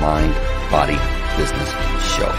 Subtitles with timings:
[0.00, 0.34] Mind,
[0.70, 0.96] Body,
[1.36, 1.68] Business
[2.16, 2.32] Show.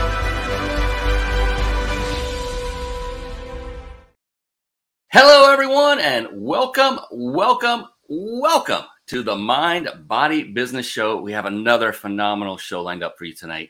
[5.09, 11.21] Hello, everyone, and welcome, welcome, welcome to the Mind, Body, Business Show.
[11.21, 13.69] We have another phenomenal show lined up for you tonight.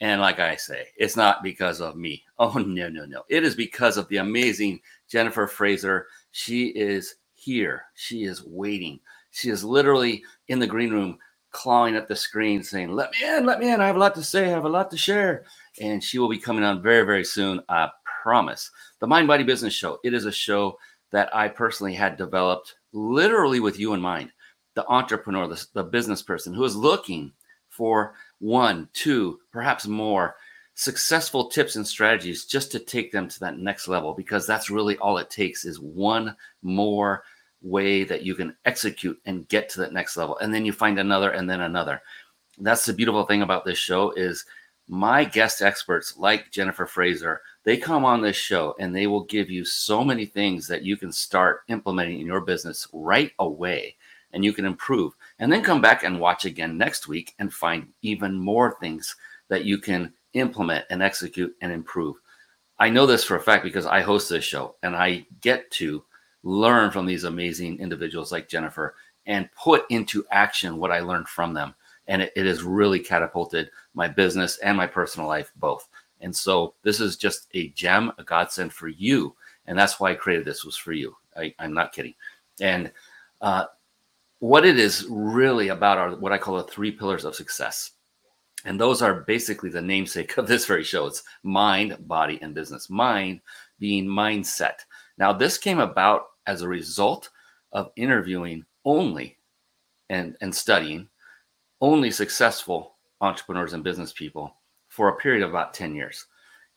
[0.00, 2.24] And like I say, it's not because of me.
[2.40, 3.22] Oh, no, no, no.
[3.28, 6.08] It is because of the amazing Jennifer Fraser.
[6.32, 7.84] She is here.
[7.94, 8.98] She is waiting.
[9.30, 11.18] She is literally in the green room
[11.50, 13.80] clawing at the screen saying, Let me in, let me in.
[13.80, 15.44] I have a lot to say, I have a lot to share.
[15.80, 17.60] And she will be coming on very, very soon.
[17.68, 17.88] I
[18.22, 18.70] promise.
[19.00, 19.98] The Mind Body Business Show.
[20.04, 20.78] It is a show
[21.12, 24.32] that I personally had developed literally with you in mind.
[24.74, 27.32] The entrepreneur, the, the business person who is looking
[27.68, 30.36] for one, two, perhaps more
[30.74, 34.96] successful tips and strategies just to take them to that next level because that's really
[34.98, 37.24] all it takes is one more
[37.62, 40.38] way that you can execute and get to that next level.
[40.38, 42.02] And then you find another and then another.
[42.58, 44.44] That's the beautiful thing about this show is
[44.90, 49.50] my guest experts like jennifer fraser they come on this show and they will give
[49.50, 53.94] you so many things that you can start implementing in your business right away
[54.32, 57.86] and you can improve and then come back and watch again next week and find
[58.00, 59.14] even more things
[59.48, 62.16] that you can implement and execute and improve.
[62.78, 66.04] I know this for a fact because i host this show and i get to
[66.42, 68.94] learn from these amazing individuals like Jennifer
[69.26, 71.74] and put into action what I learned from them.
[72.06, 75.88] And it, it, has really catapulted my business and my personal life both.
[76.20, 79.36] And so this is just a gem, a godsend for you.
[79.66, 81.14] And that's why I created this was for you.
[81.36, 82.14] I, am not kidding.
[82.60, 82.90] And
[83.40, 83.66] uh,
[84.38, 87.92] what it is really about are what I call the three pillars of success.
[88.64, 91.06] And those are basically the namesake of this very show.
[91.06, 92.90] It's mind, body, and business.
[92.90, 93.40] Mind
[93.78, 94.80] being mindset.
[95.18, 97.30] Now, this came about as a result
[97.72, 99.36] of interviewing only
[100.08, 101.08] and, and studying
[101.80, 104.54] only successful entrepreneurs and business people
[104.88, 106.26] for a period of about 10 years.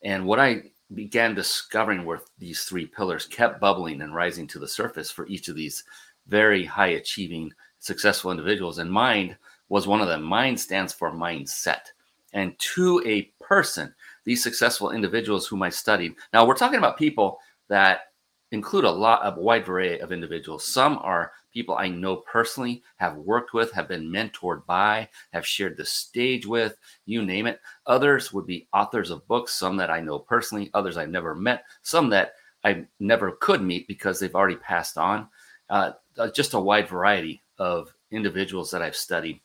[0.02, 0.62] And what I
[0.94, 5.48] began discovering were these three pillars kept bubbling and rising to the surface for each
[5.48, 5.84] of these
[6.26, 8.78] very high achieving, successful individuals.
[8.78, 9.36] And mind
[9.68, 10.22] was one of them.
[10.22, 11.80] Mind stands for mindset.
[12.34, 13.94] And to a person,
[14.24, 16.14] these successful individuals whom I studied.
[16.32, 17.38] Now, we're talking about people
[17.68, 18.11] that
[18.52, 20.64] include a lot of wide array of individuals.
[20.64, 25.76] Some are people I know personally, have worked with, have been mentored by, have shared
[25.76, 27.60] the stage with, you name it.
[27.86, 31.64] Others would be authors of books, some that I know personally, others I've never met,
[31.82, 35.28] some that I never could meet because they've already passed on.
[35.68, 39.40] Uh, uh just a wide variety of individuals that I've studied.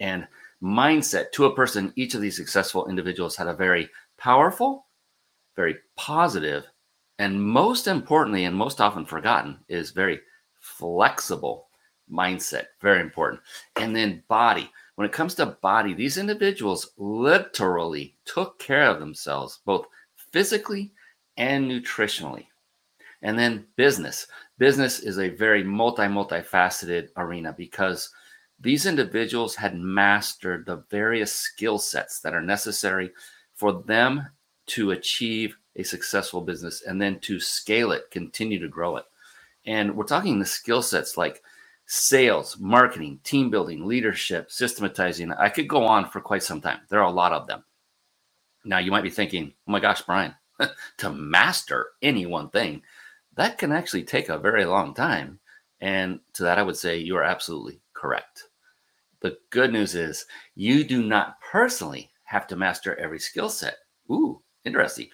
[0.00, 0.26] And
[0.62, 4.86] mindset to a person, each of these successful individuals had a very powerful,
[5.56, 6.64] very positive,
[7.18, 10.20] and most importantly, and most often forgotten, is very
[10.60, 11.68] flexible
[12.10, 12.66] mindset.
[12.80, 13.40] Very important.
[13.76, 14.70] And then body.
[14.94, 19.86] When it comes to body, these individuals literally took care of themselves, both
[20.32, 20.92] physically
[21.36, 22.46] and nutritionally.
[23.22, 24.26] And then business.
[24.58, 28.10] Business is a very multi, multifaceted arena because
[28.60, 33.12] these individuals had mastered the various skill sets that are necessary
[33.54, 34.26] for them
[34.66, 39.04] to achieve a successful business and then to scale it, continue to grow it.
[39.66, 41.42] And we're talking the skill sets like
[41.86, 45.32] sales, marketing, team building, leadership, systematizing.
[45.32, 46.80] I could go on for quite some time.
[46.88, 47.64] There are a lot of them.
[48.64, 50.34] Now, you might be thinking, oh my gosh, Brian,
[50.98, 52.82] to master any one thing,
[53.36, 55.38] that can actually take a very long time.
[55.80, 58.44] And to that, I would say you are absolutely correct.
[59.20, 63.76] The good news is you do not personally have to master every skill set.
[64.10, 65.08] Ooh, interesting.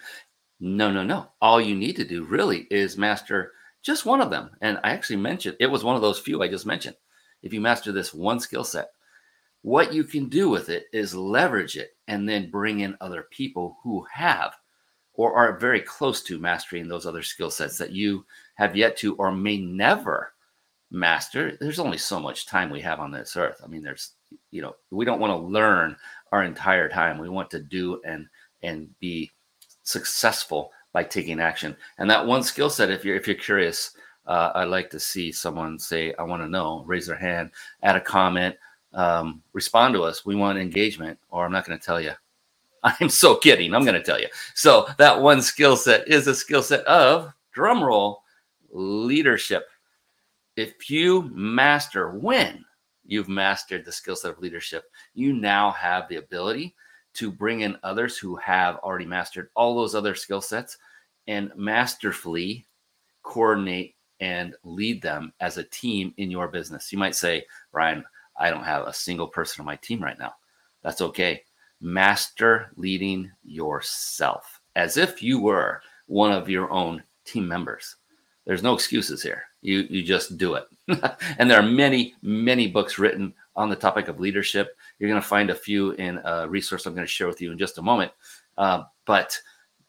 [0.59, 1.31] No, no, no.
[1.41, 3.51] All you need to do really is master
[3.83, 4.49] just one of them.
[4.61, 6.95] And I actually mentioned it was one of those few I just mentioned.
[7.43, 8.89] If you master this one skill set,
[9.61, 13.77] what you can do with it is leverage it and then bring in other people
[13.83, 14.53] who have
[15.13, 18.25] or are very close to mastering those other skill sets that you
[18.55, 20.33] have yet to or may never
[20.91, 21.57] master.
[21.59, 23.61] There's only so much time we have on this earth.
[23.63, 24.13] I mean, there's,
[24.51, 25.95] you know, we don't want to learn
[26.31, 27.17] our entire time.
[27.17, 28.27] We want to do and
[28.63, 29.31] and be
[29.85, 31.75] successful by taking action.
[31.97, 33.91] And that one skill set, if you're if you're curious,
[34.27, 37.51] uh, I'd like to see someone say, "I want to know." Raise their hand,
[37.83, 38.55] add a comment,
[38.93, 40.25] um, respond to us.
[40.25, 42.11] We want engagement, or I'm not going to tell you.
[42.83, 43.73] I'm so kidding.
[43.73, 44.27] I'm going to tell you.
[44.53, 48.23] So that one skill set is a skill set of drum roll
[48.71, 49.67] leadership.
[50.55, 52.63] If you master when
[53.05, 56.75] you've mastered the skill set of leadership, you now have the ability
[57.15, 60.77] to bring in others who have already mastered all those other skill sets
[61.27, 62.65] and masterfully
[63.23, 66.91] coordinate and lead them as a team in your business.
[66.91, 68.03] You might say, Brian,
[68.37, 70.33] I don't have a single person on my team right now.
[70.83, 71.43] That's okay.
[71.81, 77.95] Master leading yourself as if you were one of your own team members.
[78.45, 79.43] There's no excuses here.
[79.61, 80.65] You you just do it.
[81.39, 84.77] and there are many many books written on the topic of leadership.
[84.99, 87.51] You're going to find a few in a resource I'm going to share with you
[87.51, 88.11] in just a moment.
[88.57, 89.39] Uh, but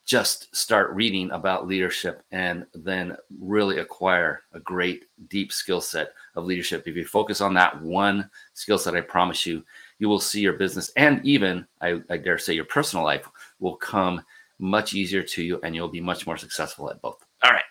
[0.07, 6.45] just start reading about leadership and then really acquire a great deep skill set of
[6.45, 6.87] leadership.
[6.87, 9.65] If you focus on that one skill set, I promise you,
[9.99, 13.27] you will see your business and even, I, I dare say, your personal life
[13.59, 14.23] will come
[14.59, 17.25] much easier to you and you'll be much more successful at both.
[17.43, 17.65] All right.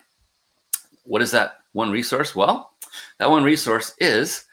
[1.05, 2.35] What is that one resource?
[2.35, 2.73] Well,
[3.17, 4.45] that one resource is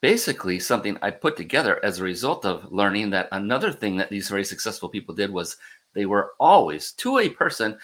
[0.00, 4.28] basically something I put together as a result of learning that another thing that these
[4.28, 5.56] very successful people did was
[5.94, 7.76] they were always, to a person,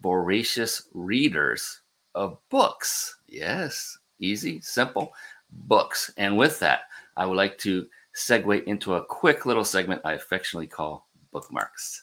[0.00, 1.80] voracious readers
[2.14, 3.16] of books.
[3.28, 5.12] Yes, easy, simple
[5.50, 6.10] books.
[6.16, 6.82] And with that,
[7.16, 7.86] I would like to
[8.16, 12.01] segue into a quick little segment I affectionately call bookmarks.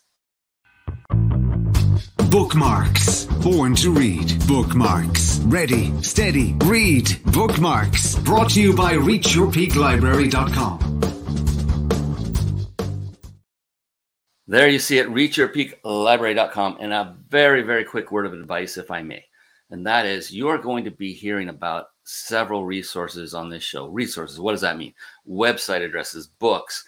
[2.29, 3.25] Bookmarks.
[3.25, 4.47] Born to read.
[4.47, 5.39] Bookmarks.
[5.45, 7.09] Ready, steady, read.
[7.25, 8.19] Bookmarks.
[8.19, 10.99] Brought to you by ReachYourPeakLibrary.com.
[14.45, 16.77] There you see it, reachyourpeaklibrary.com.
[16.79, 19.25] And a very, very quick word of advice, if I may.
[19.71, 23.87] And that is you're going to be hearing about several resources on this show.
[23.87, 24.93] Resources, what does that mean?
[25.27, 26.85] Website addresses, books,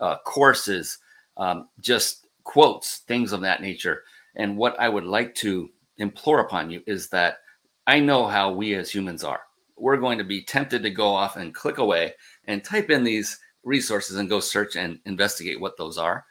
[0.00, 0.98] uh, courses,
[1.36, 4.02] um, just quotes, things of that nature
[4.36, 7.38] and what I would like to implore upon you is that
[7.86, 9.42] I know how we as humans are.
[9.76, 12.14] We're going to be tempted to go off and click away
[12.46, 16.24] and type in these resources and go search and investigate what those are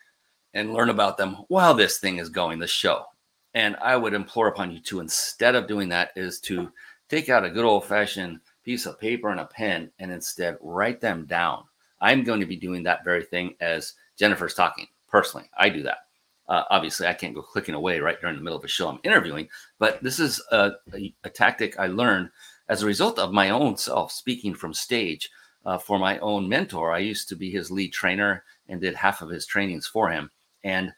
[0.54, 3.06] and learn about them while this thing is going, the show.
[3.54, 6.72] And I would implore upon you to, instead of doing that, is to
[7.10, 11.02] take out a good old fashioned piece of paper and a pen and instead write
[11.02, 11.64] them down.
[12.02, 14.88] I'm going to be doing that very thing as Jennifer's talking.
[15.08, 16.00] Personally, I do that.
[16.48, 19.00] Uh, obviously, I can't go clicking away right during the middle of a show I'm
[19.04, 19.48] interviewing,
[19.80, 22.30] but this is a, a, a tactic I learned
[22.70, 25.30] as a result of my own self speaking from stage
[25.66, 26.92] uh, for my own mentor.
[26.92, 30.30] I used to be his lead trainer and did half of his trainings for him.
[30.64, 30.92] And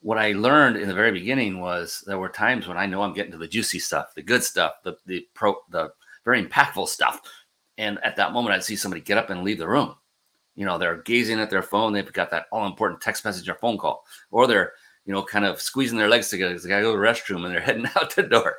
[0.00, 3.14] what I learned in the very beginning was there were times when I know I'm
[3.14, 5.92] getting to the juicy stuff, the good stuff, the the pro, the
[6.24, 7.20] very impactful stuff,
[7.78, 9.94] and at that moment I'd see somebody get up and leave the room.
[10.54, 11.92] You know, they're gazing at their phone.
[11.92, 14.72] They've got that all important text message or phone call, or they're
[15.04, 17.04] you know, kind of squeezing their legs together because they got to go to the
[17.04, 18.58] restroom and they're heading out the door.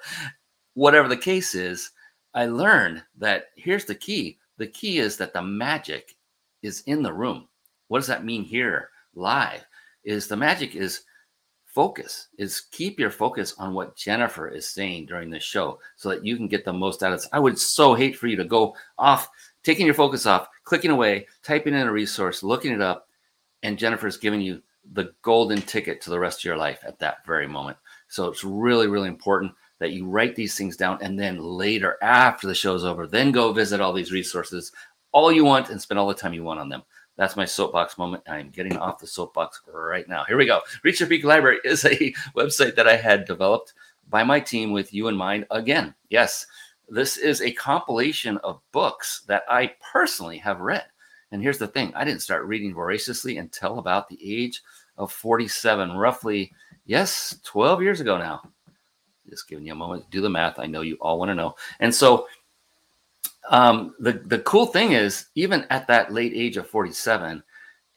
[0.74, 1.92] Whatever the case is,
[2.34, 4.40] I learned that here's the key.
[4.58, 6.16] The key is that the magic
[6.62, 7.48] is in the room.
[7.88, 9.64] What does that mean here live?
[10.04, 11.04] Is the magic is
[11.66, 16.24] focus, is keep your focus on what Jennifer is saying during the show so that
[16.24, 17.26] you can get the most out of it.
[17.34, 19.30] I would so hate for you to go off,
[19.64, 23.08] taking your focus off, clicking away, typing in a resource, looking it up,
[23.64, 24.62] and Jennifer's giving you
[24.92, 27.78] the golden ticket to the rest of your life at that very moment.
[28.08, 32.48] So it's really, really important that you write these things down and then later, after
[32.48, 34.72] the show's over, then go visit all these resources
[35.14, 36.84] all you want and spend all the time you want on them.
[37.16, 38.24] That's my soapbox moment.
[38.28, 40.26] I'm getting off the soapbox right now.
[40.26, 40.62] Here we go.
[40.84, 43.74] Reach Your Peak Library is a website that I had developed
[44.10, 45.46] by my team with you in mind.
[45.52, 46.48] Again, yes,
[46.90, 50.86] this is a compilation of books that I personally have read.
[51.34, 54.62] And here's the thing I didn't start reading voraciously until about the age
[55.00, 56.54] of 47, roughly,
[56.86, 58.48] yes, 12 years ago now.
[59.28, 60.60] Just giving you a moment to do the math.
[60.60, 61.56] I know you all want to know.
[61.80, 62.28] And so
[63.50, 67.42] um, the, the cool thing is, even at that late age of 47,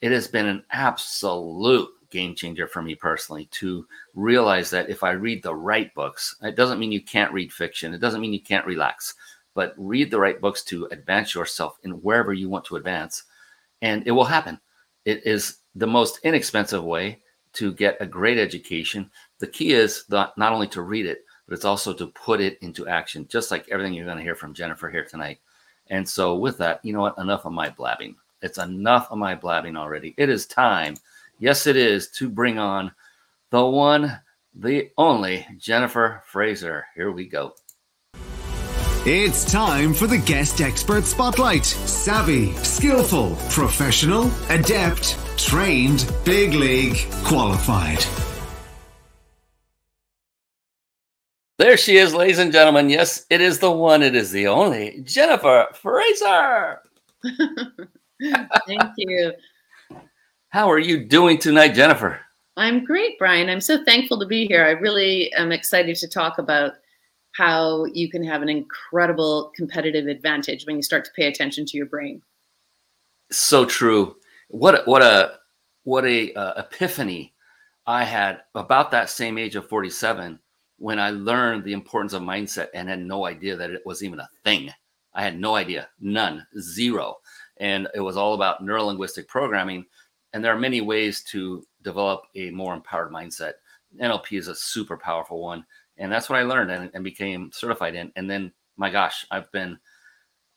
[0.00, 5.10] it has been an absolute game changer for me personally to realize that if I
[5.10, 7.92] read the right books, it doesn't mean you can't read fiction.
[7.92, 9.14] It doesn't mean you can't relax
[9.56, 13.24] but read the right books to advance yourself in wherever you want to advance,
[13.82, 14.60] and it will happen.
[15.04, 17.20] It is the most inexpensive way
[17.54, 19.10] to get a great education.
[19.38, 22.58] The key is not, not only to read it, but it's also to put it
[22.60, 25.38] into action, just like everything you're going to hear from Jennifer here tonight.
[25.88, 27.18] And so, with that, you know what?
[27.18, 28.16] Enough of my blabbing.
[28.42, 30.14] It's enough of my blabbing already.
[30.18, 30.96] It is time,
[31.38, 32.92] yes, it is, to bring on
[33.50, 34.20] the one,
[34.54, 36.86] the only Jennifer Fraser.
[36.94, 37.54] Here we go.
[39.08, 41.64] It's time for the guest expert spotlight.
[41.64, 48.04] Savvy, skillful, professional, adept, trained, big league, qualified.
[51.56, 52.90] There she is, ladies and gentlemen.
[52.90, 56.80] Yes, it is the one, it is the only Jennifer Fraser.
[58.66, 59.32] Thank you.
[60.48, 62.18] How are you doing tonight, Jennifer?
[62.56, 63.50] I'm great, Brian.
[63.50, 64.64] I'm so thankful to be here.
[64.64, 66.72] I really am excited to talk about
[67.36, 71.76] how you can have an incredible competitive advantage when you start to pay attention to
[71.76, 72.22] your brain.
[73.30, 74.16] So true.
[74.48, 75.38] What what a
[75.84, 77.34] what a uh, epiphany
[77.86, 80.38] I had about that same age of 47
[80.78, 84.20] when I learned the importance of mindset and had no idea that it was even
[84.20, 84.70] a thing.
[85.14, 87.16] I had no idea, none, zero.
[87.58, 89.86] And it was all about neurolinguistic programming.
[90.32, 93.52] And there are many ways to develop a more empowered mindset.
[94.00, 95.64] NLP is a super powerful one.
[95.98, 98.12] And that's what I learned and, and became certified in.
[98.16, 99.78] And then, my gosh, I've been,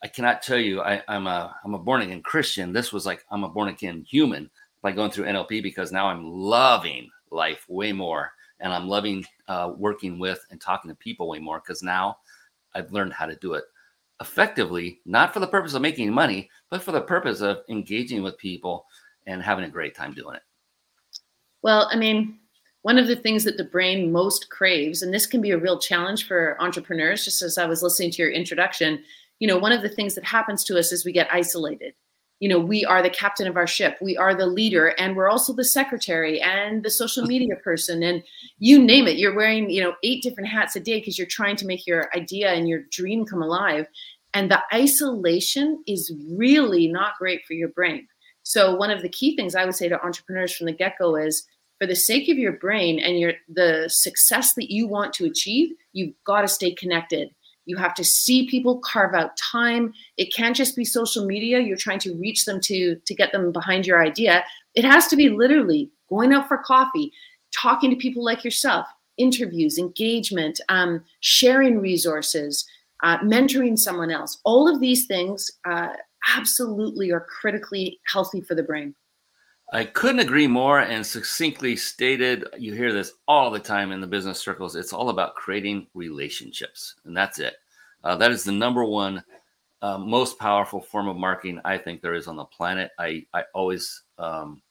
[0.03, 2.73] I cannot tell you, I, I'm a I'm a born again Christian.
[2.73, 4.49] This was like I'm a born again human
[4.81, 9.73] by going through NLP because now I'm loving life way more and I'm loving uh,
[9.77, 12.17] working with and talking to people way more because now
[12.75, 13.63] I've learned how to do it
[14.21, 18.37] effectively, not for the purpose of making money, but for the purpose of engaging with
[18.37, 18.85] people
[19.27, 20.43] and having a great time doing it.
[21.61, 22.38] Well, I mean,
[22.81, 25.79] one of the things that the brain most craves, and this can be a real
[25.79, 29.03] challenge for entrepreneurs, just as I was listening to your introduction,
[29.39, 31.93] you know, one of the things that happens to us is we get isolated.
[32.39, 35.27] You know we are the captain of our ship we are the leader and we're
[35.27, 38.23] also the secretary and the social media person and
[38.59, 41.57] you name it you're wearing you know eight different hats a day because you're trying
[41.57, 43.87] to make your idea and your dream come alive
[44.33, 48.07] and the isolation is really not great for your brain.
[48.43, 51.45] So one of the key things i would say to entrepreneurs from the get-go is
[51.79, 55.71] for the sake of your brain and your the success that you want to achieve
[55.93, 57.29] you've got to stay connected
[57.69, 59.93] you have to see people carve out time.
[60.17, 61.59] It can't just be social media.
[61.59, 64.43] You're trying to reach them to to get them behind your idea.
[64.73, 67.13] It has to be literally going out for coffee,
[67.55, 72.65] talking to people like yourself, interviews, engagement, um, sharing resources,
[73.03, 74.39] uh, mentoring someone else.
[74.45, 75.89] All of these things uh,
[76.35, 78.95] absolutely are critically healthy for the brain.
[79.71, 82.45] I couldn't agree more and succinctly stated.
[82.57, 84.75] You hear this all the time in the business circles.
[84.75, 87.55] It's all about creating relationships, and that's it.
[88.03, 89.23] Uh, that is the number one
[89.81, 92.91] uh, most powerful form of marketing I think there is on the planet.
[92.99, 94.61] I, I always um,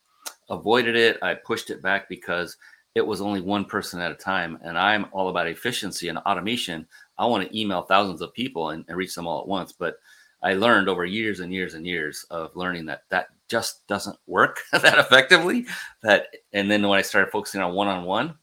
[0.50, 1.22] avoided it.
[1.22, 2.56] I pushed it back because
[2.94, 4.58] it was only one person at a time.
[4.62, 6.86] And I'm all about efficiency and automation.
[7.16, 9.72] I want to email thousands of people and, and reach them all at once.
[9.72, 9.96] But
[10.42, 14.62] I learned over years and years and years of learning that that just doesn't work
[14.72, 15.66] that effectively.
[16.02, 18.34] That and then when I started focusing on one on one,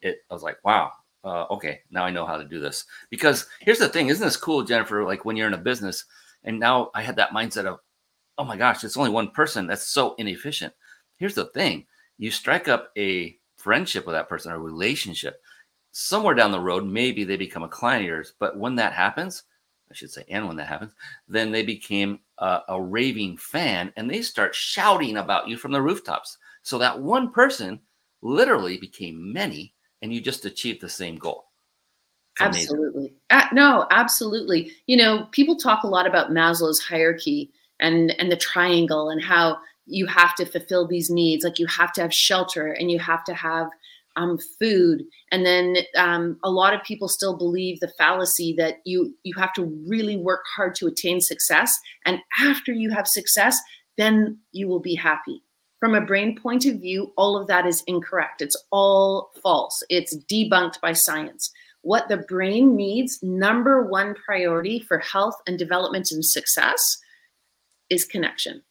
[0.00, 0.92] it I was like, wow,
[1.24, 2.84] uh, okay, now I know how to do this.
[3.10, 5.04] Because here's the thing, isn't this cool, Jennifer?
[5.04, 6.04] Like when you're in a business,
[6.44, 7.80] and now I had that mindset of,
[8.38, 9.66] oh my gosh, it's only one person.
[9.66, 10.72] That's so inefficient.
[11.18, 11.86] Here's the thing:
[12.18, 15.40] you strike up a friendship with that person, a relationship.
[15.92, 18.34] Somewhere down the road, maybe they become a client of yours.
[18.38, 19.44] But when that happens,
[19.90, 20.92] I should say, and when that happens,
[21.28, 25.80] then they became a, a, raving fan and they start shouting about you from the
[25.80, 26.38] rooftops.
[26.62, 27.80] So that one person
[28.22, 31.46] literally became many, and you just achieved the same goal.
[32.40, 33.14] Absolutely.
[33.30, 34.72] Uh, no, absolutely.
[34.86, 37.50] You know, people talk a lot about Maslow's hierarchy
[37.80, 41.92] and and the triangle and how you have to fulfill these needs like you have
[41.92, 43.68] to have shelter and you have to have
[44.16, 45.04] um, food.
[45.30, 49.52] And then um, a lot of people still believe the fallacy that you you have
[49.54, 51.78] to really work hard to attain success.
[52.04, 53.58] And after you have success
[53.96, 55.42] then you will be happy.
[55.80, 58.42] From a brain point of view all of that is incorrect.
[58.42, 59.82] It's all false.
[59.88, 61.50] It's debunked by science.
[61.82, 66.98] What the brain needs number one priority for health and development and success
[67.88, 68.62] is connection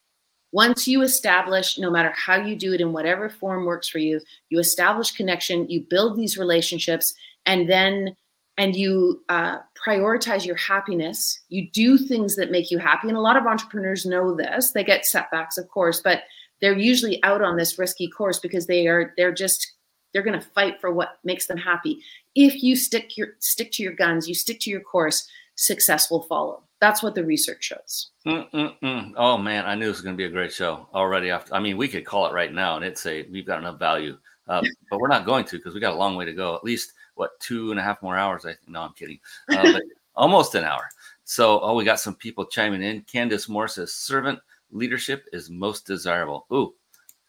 [0.55, 4.21] once you establish, no matter how you do it in whatever form works for you,
[4.47, 7.13] you establish connection, you build these relationships,
[7.45, 8.15] and then
[8.57, 11.41] and you uh, prioritize your happiness.
[11.49, 14.71] You do things that make you happy, and a lot of entrepreneurs know this.
[14.71, 16.21] They get setbacks, of course, but
[16.61, 19.73] they're usually out on this risky course because they are they're just
[20.13, 21.99] they're going to fight for what makes them happy.
[22.33, 26.23] If you stick your stick to your guns, you stick to your course, success will
[26.23, 26.63] follow.
[26.81, 28.11] That's what the research shows.
[28.27, 29.13] Mm-mm-mm.
[29.15, 31.31] Oh man, I knew this was going to be a great show already.
[31.31, 33.79] After, I mean, we could call it right now and it'd say we've got enough
[33.79, 36.55] value, uh, but we're not going to because we got a long way to go.
[36.55, 38.45] At least what two and a half more hours?
[38.45, 38.67] I think.
[38.67, 39.19] No, I'm kidding.
[39.49, 39.83] Uh, but
[40.15, 40.87] almost an hour.
[41.23, 43.01] So, oh, we got some people chiming in.
[43.03, 44.39] Candice Moore says, "Servant
[44.71, 46.75] leadership is most desirable." Ooh,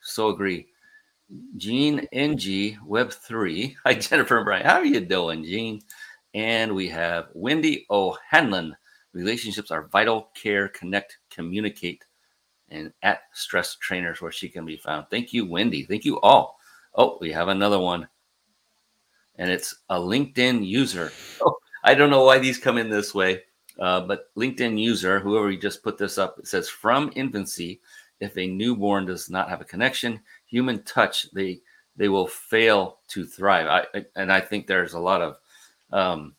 [0.02, 0.66] so agree.
[1.56, 3.76] Gene NG Web three.
[3.85, 4.66] Hi Jennifer and Brian.
[4.66, 5.83] How are you doing, Gene?
[6.37, 8.76] And we have Wendy O'Hanlon.
[9.14, 12.05] Relationships are vital, care, connect, communicate,
[12.69, 15.07] and at Stress Trainers, where she can be found.
[15.11, 15.85] Thank you, Wendy.
[15.85, 16.59] Thank you all.
[16.95, 18.07] Oh, we have another one.
[19.37, 21.11] And it's a LinkedIn user.
[21.40, 23.45] Oh, I don't know why these come in this way,
[23.78, 27.81] uh, but LinkedIn user, whoever just put this up, it says from infancy,
[28.21, 31.62] if a newborn does not have a connection, human touch, they
[31.97, 33.87] they will fail to thrive.
[33.95, 35.38] I, and I think there's a lot of
[35.93, 36.35] um,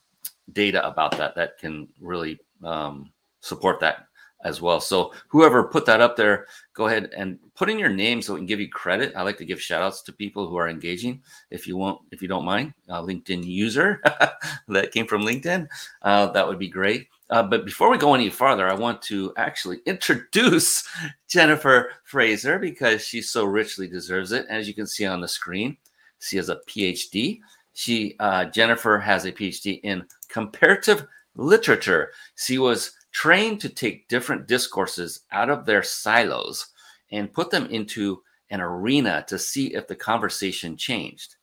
[0.54, 3.12] data about that that can really um,
[3.42, 4.08] support that
[4.44, 4.80] as well.
[4.80, 8.39] So whoever put that up there, go ahead and put in your name so we
[8.39, 9.13] can give you credit.
[9.16, 11.22] I like to give shout outs to people who are engaging.
[11.50, 14.01] If you won't, if you don't mind, uh, LinkedIn user
[14.68, 15.68] that came from LinkedIn,
[16.04, 17.08] uh, that would be great.
[17.30, 20.88] Uh, but before we go any farther, I want to actually introduce
[21.27, 24.46] Jennifer Fraser because she so richly deserves it.
[24.50, 25.77] As you can see on the screen,
[26.20, 27.39] she has a PhD.
[27.77, 31.05] She uh, Jennifer has a PhD in comparative
[31.36, 32.12] literature.
[32.36, 36.69] She was trained to take different discourses out of their silos
[37.12, 41.36] and put them into an arena to see if the conversation changed.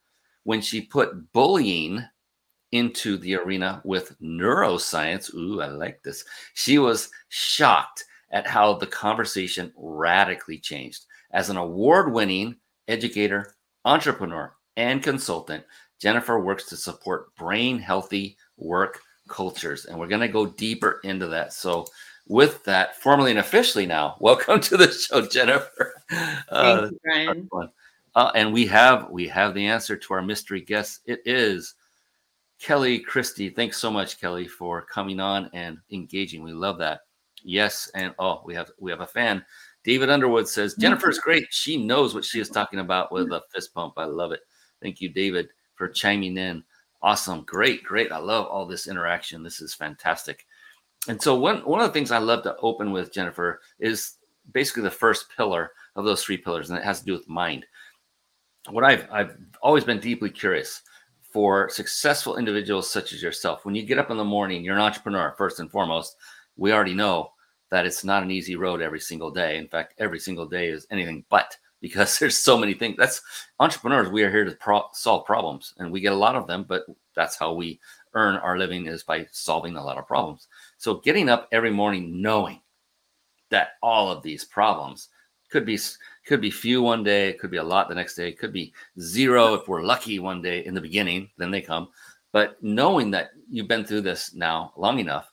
[0.43, 2.03] When she put bullying
[2.73, 5.33] into the arena with neuroscience.
[5.35, 6.25] Ooh, I like this.
[6.55, 11.05] She was shocked at how the conversation radically changed.
[11.31, 12.57] As an award winning
[12.89, 15.63] educator, entrepreneur, and consultant,
[16.01, 19.87] Jennifer works to support brain healthy work cultures.
[19.87, 21.53] And we're going to go deeper into that.
[21.53, 21.87] So,
[22.27, 25.95] with that, formally and officially now, welcome to the show, Jennifer.
[26.49, 27.71] Uh, Thank you, Brian.
[28.15, 31.01] Uh, and we have we have the answer to our mystery guest.
[31.07, 31.75] It is
[32.61, 36.43] Kelly Christie, thanks so much, Kelly, for coming on and engaging.
[36.43, 37.01] We love that.
[37.43, 39.45] Yes, and oh, we have we have a fan.
[39.85, 41.47] David Underwood says Jennifer's great.
[41.51, 43.95] She knows what she is talking about with a fist pump.
[43.99, 44.41] I love it.
[44.81, 46.65] Thank you, David, for chiming in.
[47.03, 48.13] Awesome, great, great.
[48.13, 49.43] I love all this interaction.
[49.43, 50.47] This is fantastic.
[51.09, 54.15] And so one one of the things I love to open with Jennifer is
[54.53, 57.67] basically the first pillar of those three pillars, and it has to do with mind.
[58.71, 60.83] What I've I've always been deeply curious
[61.21, 63.65] for successful individuals such as yourself.
[63.65, 66.17] When you get up in the morning, you're an entrepreneur, first and foremost.
[66.57, 67.33] We already know
[67.71, 69.59] that it's not an easy road every single day.
[69.59, 72.97] In fact, every single day is anything but because there's so many things.
[72.97, 73.21] That's
[73.61, 74.09] entrepreneurs.
[74.09, 76.65] We are here to pro- solve problems, and we get a lot of them.
[76.67, 77.79] But that's how we
[78.15, 80.49] earn our living is by solving a lot of problems.
[80.79, 82.63] So getting up every morning knowing
[83.51, 85.11] that all of these problems
[85.51, 85.79] could be
[86.27, 89.53] could be few one day, could be a lot the next day, could be zero
[89.53, 91.89] if we're lucky one day in the beginning, then they come.
[92.33, 95.31] But knowing that you've been through this now long enough,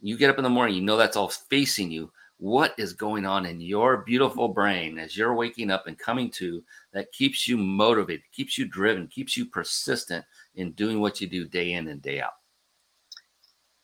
[0.00, 2.12] you get up in the morning, you know that's all facing you.
[2.38, 6.62] What is going on in your beautiful brain as you're waking up and coming to
[6.92, 10.24] that keeps you motivated, keeps you driven, keeps you persistent
[10.54, 12.34] in doing what you do day in and day out?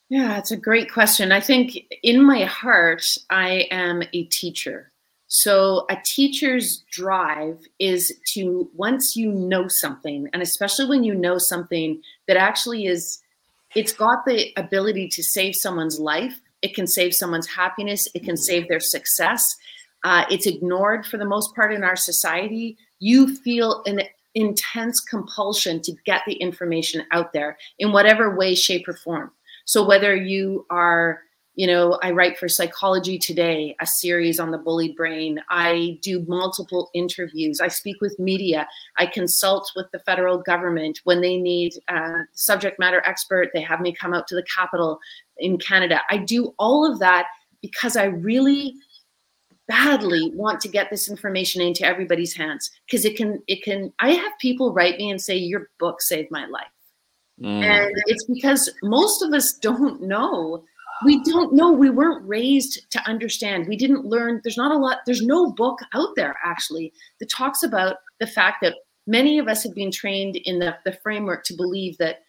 [0.08, 1.32] Yeah, it's a great question.
[1.32, 4.92] I think in my heart, I am a teacher.
[5.26, 11.38] So, a teacher's drive is to once you know something, and especially when you know
[11.38, 13.20] something that actually is,
[13.74, 18.38] it's got the ability to save someone's life, it can save someone's happiness, it can
[18.38, 19.54] save their success.
[20.02, 22.78] Uh, it's ignored for the most part in our society.
[23.00, 24.00] You feel an
[24.34, 29.30] intense compulsion to get the information out there in whatever way, shape, or form.
[29.66, 31.20] So, whether you are
[31.56, 35.40] you know, I write for Psychology Today, a series on the bullied brain.
[35.48, 37.60] I do multiple interviews.
[37.60, 38.66] I speak with media.
[38.98, 43.50] I consult with the federal government when they need a subject matter expert.
[43.54, 44.98] They have me come out to the capital
[45.38, 46.00] in Canada.
[46.10, 47.26] I do all of that
[47.62, 48.74] because I really
[49.68, 54.10] badly want to get this information into everybody's hands because it can it can I
[54.10, 56.66] have people write me and say your book saved my life.
[57.40, 57.62] Mm.
[57.62, 60.64] And it's because most of us don't know
[61.04, 61.72] we don't know.
[61.72, 63.68] We weren't raised to understand.
[63.68, 64.40] We didn't learn.
[64.42, 68.58] There's not a lot there's no book out there actually that talks about the fact
[68.62, 72.20] that many of us have been trained in the, the framework to believe that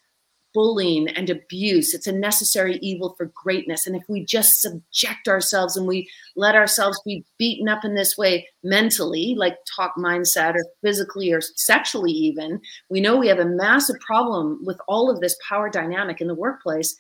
[0.54, 3.86] bullying and abuse it's a necessary evil for greatness.
[3.86, 8.18] And if we just subject ourselves and we let ourselves be beaten up in this
[8.18, 13.46] way mentally like talk mindset or physically or sexually even we know we have a
[13.46, 16.96] massive problem with all of this power dynamic in the workplace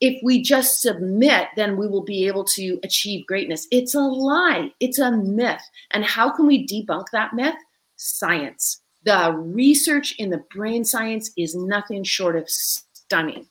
[0.00, 3.66] if we just submit, then we will be able to achieve greatness.
[3.70, 5.62] It's a lie, it's a myth.
[5.90, 7.56] And how can we debunk that myth?
[7.96, 8.80] Science.
[9.04, 13.46] The research in the brain science is nothing short of stunning.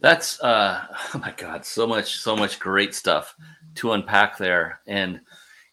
[0.00, 3.34] That's uh oh my god, so much, so much great stuff
[3.76, 4.80] to unpack there.
[4.86, 5.20] And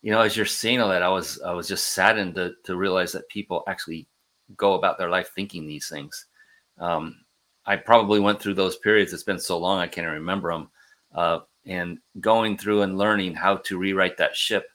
[0.02, 2.76] you know, as you're saying all that, I was I was just saddened to to
[2.76, 4.08] realize that people actually
[4.58, 6.26] go about their life thinking these things.
[6.80, 7.16] Um,
[7.66, 9.14] I probably went through those periods.
[9.14, 10.70] It's been so long, I can't remember them.
[11.14, 14.66] Uh, and going through and learning how to rewrite that ship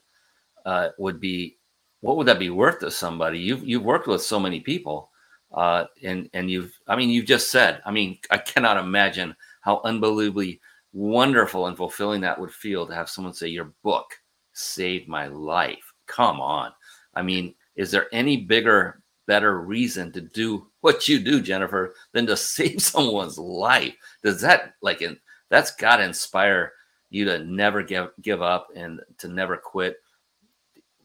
[0.65, 1.57] uh, would be
[2.01, 3.39] what would that be worth to somebody?
[3.39, 5.11] You've you've worked with so many people,
[5.53, 9.81] uh, and and you've I mean you've just said I mean I cannot imagine how
[9.85, 10.61] unbelievably
[10.93, 14.07] wonderful and fulfilling that would feel to have someone say your book
[14.53, 15.93] saved my life.
[16.07, 16.73] Come on,
[17.15, 22.27] I mean, is there any bigger better reason to do what you do, Jennifer, than
[22.27, 23.95] to save someone's life?
[24.23, 26.73] Does that like in, that's got to inspire
[27.11, 29.97] you to never give give up and to never quit.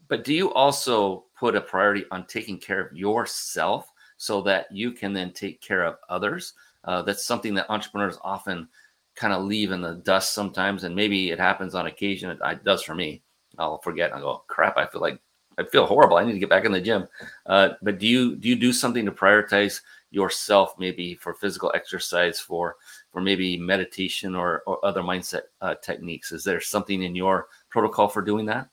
[0.08, 4.92] But do you also put a priority on taking care of yourself so that you
[4.92, 6.54] can then take care of others?
[6.84, 8.68] Uh, that's something that entrepreneurs often
[9.14, 12.30] kind of leave in the dust sometimes, and maybe it happens on occasion.
[12.30, 13.22] It, it does for me.
[13.58, 14.10] I'll forget.
[14.10, 14.76] And I go, crap.
[14.76, 15.20] I feel like
[15.58, 16.16] I feel horrible.
[16.16, 17.06] I need to get back in the gym.
[17.46, 22.38] Uh, but do you do you do something to prioritize yourself, maybe for physical exercise,
[22.38, 22.76] for
[23.10, 26.32] for maybe meditation or, or other mindset uh, techniques?
[26.32, 28.68] Is there something in your protocol for doing that?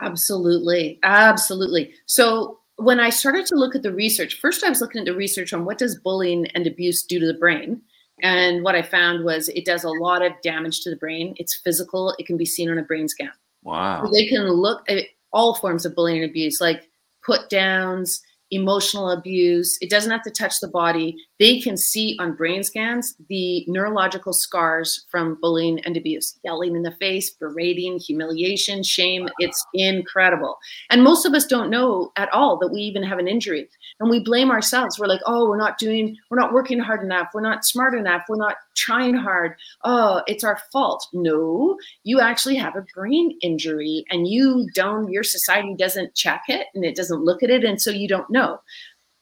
[0.00, 1.94] Absolutely, absolutely.
[2.04, 5.14] So when I started to look at the research, first I was looking at the
[5.14, 7.80] research on what does bullying and abuse do to the brain.
[8.22, 11.34] And what I found was it does a lot of damage to the brain.
[11.36, 12.14] It's physical.
[12.18, 13.30] It can be seen on a brain scan.
[13.62, 14.04] Wow.
[14.04, 15.04] So they can look at
[15.36, 16.88] all forms of bullying and abuse, like
[17.22, 19.76] put downs, emotional abuse.
[19.80, 21.16] It doesn't have to touch the body.
[21.38, 26.82] They can see on brain scans the neurological scars from bullying and abuse, yelling in
[26.82, 29.28] the face, berating, humiliation, shame.
[29.38, 30.56] It's incredible.
[30.90, 33.68] And most of us don't know at all that we even have an injury.
[33.98, 34.98] And we blame ourselves.
[34.98, 37.28] We're like, oh, we're not doing, we're not working hard enough.
[37.32, 38.24] We're not smart enough.
[38.28, 39.54] We're not trying hard.
[39.84, 41.06] Oh, it's our fault.
[41.14, 46.66] No, you actually have a brain injury and you don't, your society doesn't check it
[46.74, 47.64] and it doesn't look at it.
[47.64, 48.60] And so you don't know.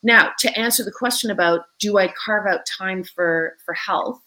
[0.04, 4.20] Now, to answer the question about do I carve out time for for health?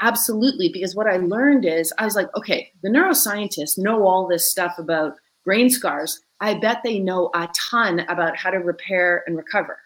[0.00, 4.50] Absolutely, because what I learned is I was like, okay, the neuroscientists know all this
[4.50, 6.20] stuff about brain scars.
[6.40, 9.78] I bet they know a ton about how to repair and recover.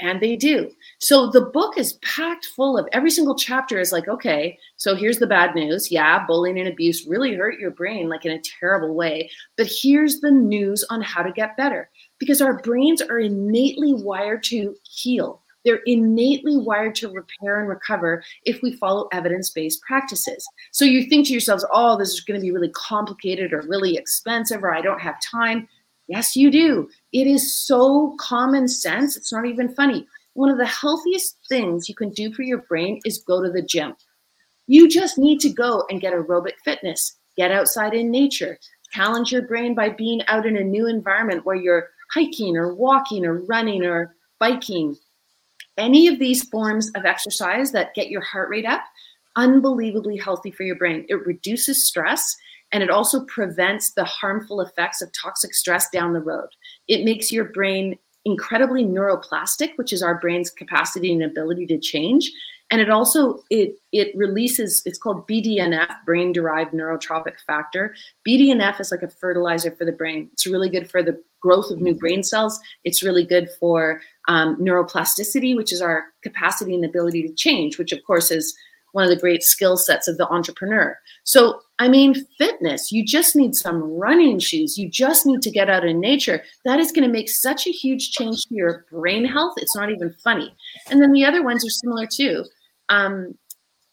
[0.00, 0.70] And they do.
[0.98, 5.18] So the book is packed full of every single chapter is like, okay, so here's
[5.18, 5.90] the bad news.
[5.90, 9.30] Yeah, bullying and abuse really hurt your brain like in a terrible way.
[9.56, 14.42] But here's the news on how to get better because our brains are innately wired
[14.44, 15.42] to heal.
[15.64, 20.46] They're innately wired to repair and recover if we follow evidence based practices.
[20.72, 23.96] So you think to yourselves, oh, this is going to be really complicated or really
[23.96, 25.68] expensive, or I don't have time.
[26.10, 26.88] Yes, you do.
[27.12, 29.16] It is so common sense.
[29.16, 30.08] It's not even funny.
[30.34, 33.62] One of the healthiest things you can do for your brain is go to the
[33.62, 33.94] gym.
[34.66, 38.58] You just need to go and get aerobic fitness, get outside in nature,
[38.92, 43.24] challenge your brain by being out in a new environment where you're hiking or walking
[43.24, 44.96] or running or biking,
[45.78, 48.82] any of these forms of exercise that get your heart rate up,
[49.36, 51.06] unbelievably healthy for your brain.
[51.08, 52.36] It reduces stress
[52.72, 56.48] and it also prevents the harmful effects of toxic stress down the road.
[56.88, 62.30] It makes your brain incredibly neuroplastic, which is our brain's capacity and ability to change.
[62.70, 67.96] And it also it it releases it's called BDNF, brain derived neurotrophic factor.
[68.26, 70.30] BDNF is like a fertilizer for the brain.
[70.32, 72.60] It's really good for the growth of new brain cells.
[72.84, 77.90] It's really good for um, neuroplasticity, which is our capacity and ability to change, which
[77.90, 78.54] of course is
[78.92, 80.98] one of the great skill sets of the entrepreneur.
[81.24, 84.76] So, I mean, fitness, you just need some running shoes.
[84.76, 86.42] You just need to get out in nature.
[86.66, 89.54] That is going to make such a huge change to your brain health.
[89.56, 90.54] It's not even funny.
[90.90, 92.44] And then the other ones are similar too.
[92.90, 93.34] Um,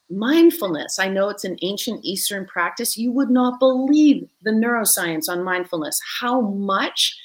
[0.09, 0.99] mindfulness.
[0.99, 2.97] I know it's an ancient Eastern practice.
[2.97, 7.17] You would not believe the neuroscience on mindfulness, how much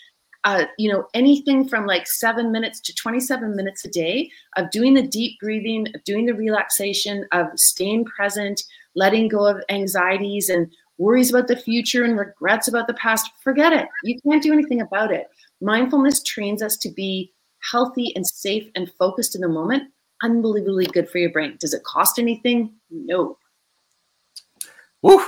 [0.45, 4.95] uh, you know, anything from like seven minutes to 27 minutes a day of doing
[4.95, 8.61] the deep breathing, of doing the relaxation, of staying present,
[8.95, 13.31] letting go of anxieties and worries about the future and regrets about the past.
[13.43, 13.89] Forget it.
[14.05, 15.29] You can't do anything about it.
[15.61, 19.85] Mindfulness trains us to be healthy and safe and focused in the moment.
[20.23, 21.57] Unbelievably good for your brain.
[21.59, 22.75] Does it cost anything?
[22.91, 23.39] No.
[25.03, 25.21] Woo!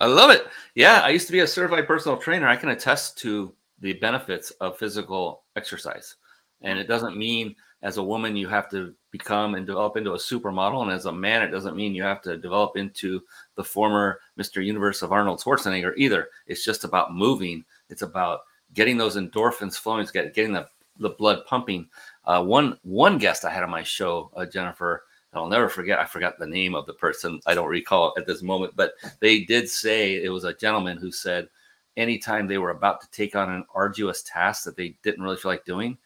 [0.00, 0.46] I love it.
[0.74, 2.48] Yeah, I used to be a certified personal trainer.
[2.48, 6.16] I can attest to the benefits of physical exercise.
[6.62, 10.18] And it doesn't mean as a woman you have to become and develop into a
[10.18, 10.82] supermodel.
[10.82, 13.22] And as a man, it doesn't mean you have to develop into
[13.56, 14.64] the former Mr.
[14.64, 16.28] Universe of Arnold Schwarzenegger either.
[16.46, 17.64] It's just about moving.
[17.88, 18.40] It's about
[18.74, 20.66] getting those endorphins flowing, it's getting the,
[20.98, 21.88] the blood pumping.
[22.24, 25.98] Uh, one one guest I had on my show, uh, Jennifer, I'll never forget.
[25.98, 27.40] I forgot the name of the person.
[27.46, 31.12] I don't recall at this moment, but they did say it was a gentleman who
[31.12, 31.48] said
[31.96, 35.52] anytime they were about to take on an arduous task that they didn't really feel
[35.52, 35.98] like doing,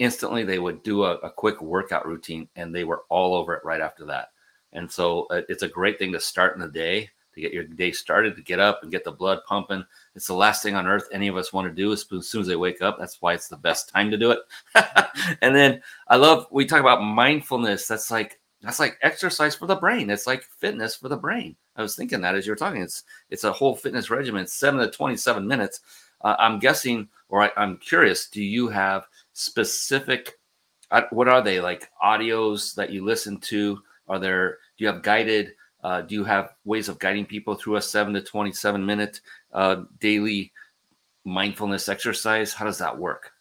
[0.00, 3.64] instantly they would do a, a quick workout routine and they were all over it
[3.64, 4.30] right after that.
[4.72, 7.64] And so uh, it's a great thing to start in the day to get your
[7.64, 9.84] day started, to get up and get the blood pumping.
[10.14, 12.46] It's the last thing on earth any of us want to do as soon as
[12.46, 12.98] they wake up.
[12.98, 14.40] That's why it's the best time to do it.
[15.42, 17.86] and then I love we talk about mindfulness.
[17.86, 20.10] That's like that's like exercise for the brain.
[20.10, 21.56] It's like fitness for the brain.
[21.76, 22.82] I was thinking that as you're talking.
[22.82, 24.46] It's it's a whole fitness regimen.
[24.46, 25.80] Seven to twenty-seven minutes.
[26.22, 28.28] Uh, I'm guessing, or I, I'm curious.
[28.28, 30.38] Do you have specific?
[30.90, 31.88] Uh, what are they like?
[32.02, 33.80] Audios that you listen to?
[34.08, 34.58] Are there?
[34.76, 38.12] Do you have guided uh, do you have ways of guiding people through a seven
[38.14, 39.20] to 27 minute
[39.52, 40.52] uh, daily
[41.24, 42.52] mindfulness exercise?
[42.52, 43.32] How does that work?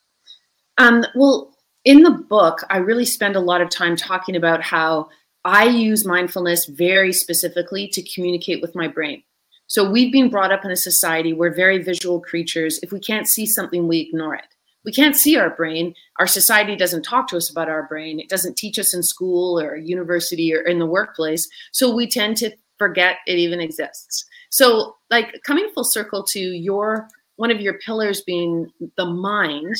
[0.77, 5.09] Um, well, in the book, I really spend a lot of time talking about how
[5.43, 9.23] I use mindfulness very specifically to communicate with my brain.
[9.69, 12.79] So we've been brought up in a society where very visual creatures.
[12.83, 14.45] If we can't see something, we ignore it
[14.85, 15.93] we can't see our brain.
[16.17, 18.19] Our society doesn't talk to us about our brain.
[18.19, 21.47] It doesn't teach us in school or university or in the workplace.
[21.71, 24.25] So we tend to forget it even exists.
[24.49, 29.75] So, like coming full circle to your one of your pillars being the mind,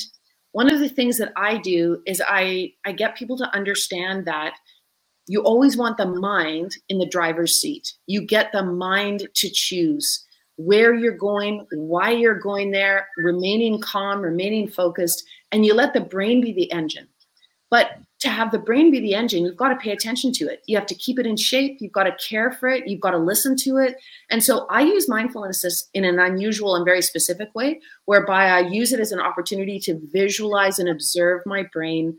[0.52, 4.54] one of the things that I do is I I get people to understand that
[5.30, 7.94] you always want the mind in the driver's seat.
[8.08, 10.26] You get the mind to choose
[10.58, 16.02] where you're going, why you're going there, remaining calm, remaining focused, and you let the
[16.02, 17.08] brain be the engine.
[17.70, 20.64] But to have the brain be the engine, you've got to pay attention to it.
[20.66, 21.78] You have to keep it in shape.
[21.80, 22.88] You've got to care for it.
[22.88, 23.98] You've got to listen to it.
[24.32, 28.92] And so I use mindfulness in an unusual and very specific way, whereby I use
[28.92, 32.18] it as an opportunity to visualize and observe my brain,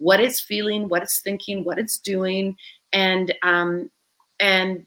[0.00, 2.56] what it's feeling, what it's thinking, what it's doing,
[2.92, 3.90] and um,
[4.40, 4.84] and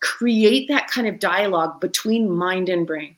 [0.00, 3.16] create that kind of dialogue between mind and brain.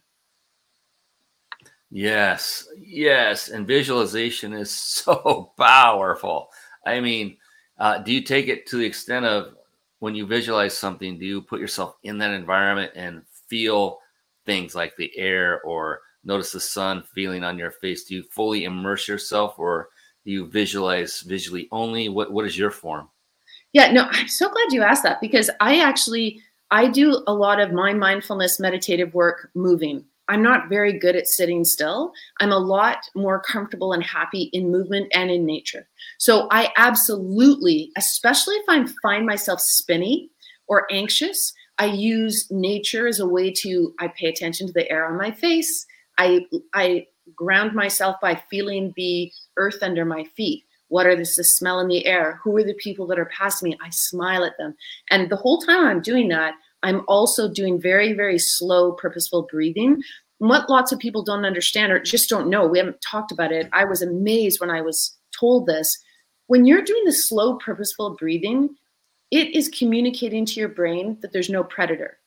[1.91, 3.49] Yes, yes.
[3.49, 6.49] And visualization is so powerful.
[6.87, 7.37] I mean,
[7.79, 9.55] uh, do you take it to the extent of
[10.01, 14.01] when you visualize something, do you put yourself in that environment and feel
[14.45, 18.05] things like the air or notice the sun feeling on your face?
[18.05, 19.91] Do you fully immerse yourself or
[20.25, 22.09] do you visualize visually only?
[22.09, 23.09] What, what is your form?
[23.73, 27.61] Yeah, no, I'm so glad you asked that because I actually I do a lot
[27.61, 30.05] of my mindfulness meditative work moving.
[30.29, 32.13] I'm not very good at sitting still.
[32.41, 35.89] I'm a lot more comfortable and happy in movement and in nature.
[36.19, 40.31] So I absolutely, especially if I find myself spinny
[40.69, 45.07] or anxious, I use nature as a way to I pay attention to the air
[45.07, 45.87] on my face.
[46.19, 50.65] I I ground myself by feeling the earth under my feet.
[50.89, 52.39] What are this the smell in the air?
[52.45, 53.79] Who are the people that are past me?
[53.83, 54.75] I smile at them.
[55.11, 60.03] And the whole time I'm doing that, I'm also doing very, very slow, purposeful breathing.
[60.39, 63.69] What lots of people don't understand or just don't know, we haven't talked about it.
[63.73, 65.89] I was amazed when I was told this.
[66.49, 68.75] When you're doing the slow, purposeful breathing,
[69.31, 72.19] it is communicating to your brain that there's no predator,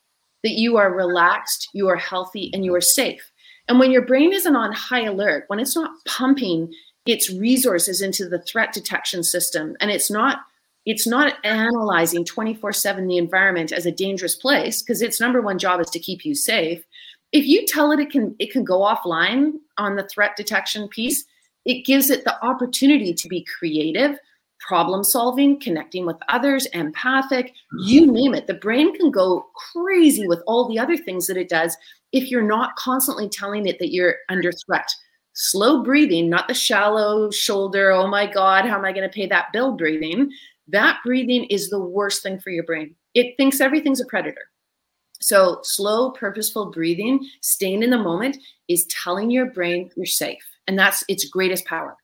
[0.42, 3.30] that you are relaxed, you are healthy, and you are safe.
[3.68, 6.72] And when your brain isn't on high alert, when it's not pumping
[7.04, 10.40] its resources into the threat detection system, and it's not
[10.84, 15.58] it's not analyzing 24 7 the environment as a dangerous place because its number one
[15.58, 16.84] job is to keep you safe
[17.32, 21.24] if you tell it it can it can go offline on the threat detection piece
[21.64, 24.16] it gives it the opportunity to be creative
[24.60, 28.46] problem solving connecting with others empathic you name it.
[28.46, 31.76] The brain can go crazy with all the other things that it does
[32.12, 34.88] if you're not constantly telling it that you're under threat
[35.32, 39.26] slow breathing not the shallow shoulder oh my god how am i going to pay
[39.26, 40.30] that bill breathing
[40.68, 42.94] that breathing is the worst thing for your brain.
[43.14, 44.50] It thinks everything's a predator.
[45.20, 48.36] So, slow, purposeful breathing, staying in the moment,
[48.68, 50.44] is telling your brain you're safe.
[50.66, 51.96] And that's its greatest power.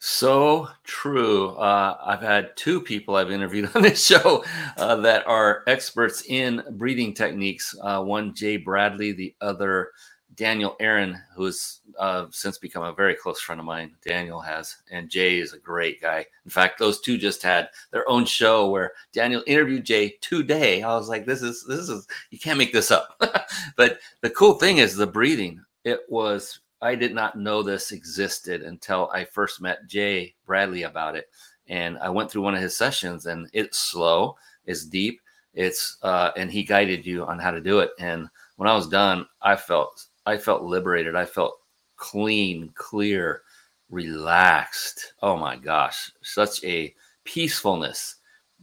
[0.00, 1.50] So true.
[1.56, 4.44] Uh, I've had two people I've interviewed on this show
[4.76, 7.74] uh, that are experts in breathing techniques.
[7.82, 9.90] Uh, one, Jay Bradley, the other,
[10.36, 13.92] Daniel Aaron, who has uh, since become a very close friend of mine.
[14.06, 16.24] Daniel has, and Jay is a great guy.
[16.44, 20.82] In fact, those two just had their own show where Daniel interviewed Jay today.
[20.84, 23.20] I was like, this is this is you can't make this up.
[23.76, 25.60] but the cool thing is the breathing.
[25.84, 31.16] It was I did not know this existed until I first met Jay Bradley about
[31.16, 31.28] it,
[31.68, 35.20] and I went through one of his sessions, and it's slow, it's deep,
[35.54, 37.90] it's uh, and he guided you on how to do it.
[37.98, 41.16] And when I was done, I felt I felt liberated.
[41.16, 41.58] I felt
[41.96, 43.42] clean, clear,
[43.90, 45.14] relaxed.
[45.22, 48.16] Oh my gosh, such a peacefulness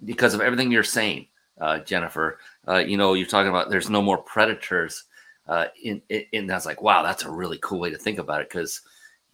[0.04, 1.28] because of everything you're saying,
[1.60, 2.40] uh, Jennifer.
[2.68, 5.04] Uh, you know, you're talking about there's no more predators.
[5.48, 8.42] Uh, in, in, in that's like wow, that's a really cool way to think about
[8.42, 8.82] it because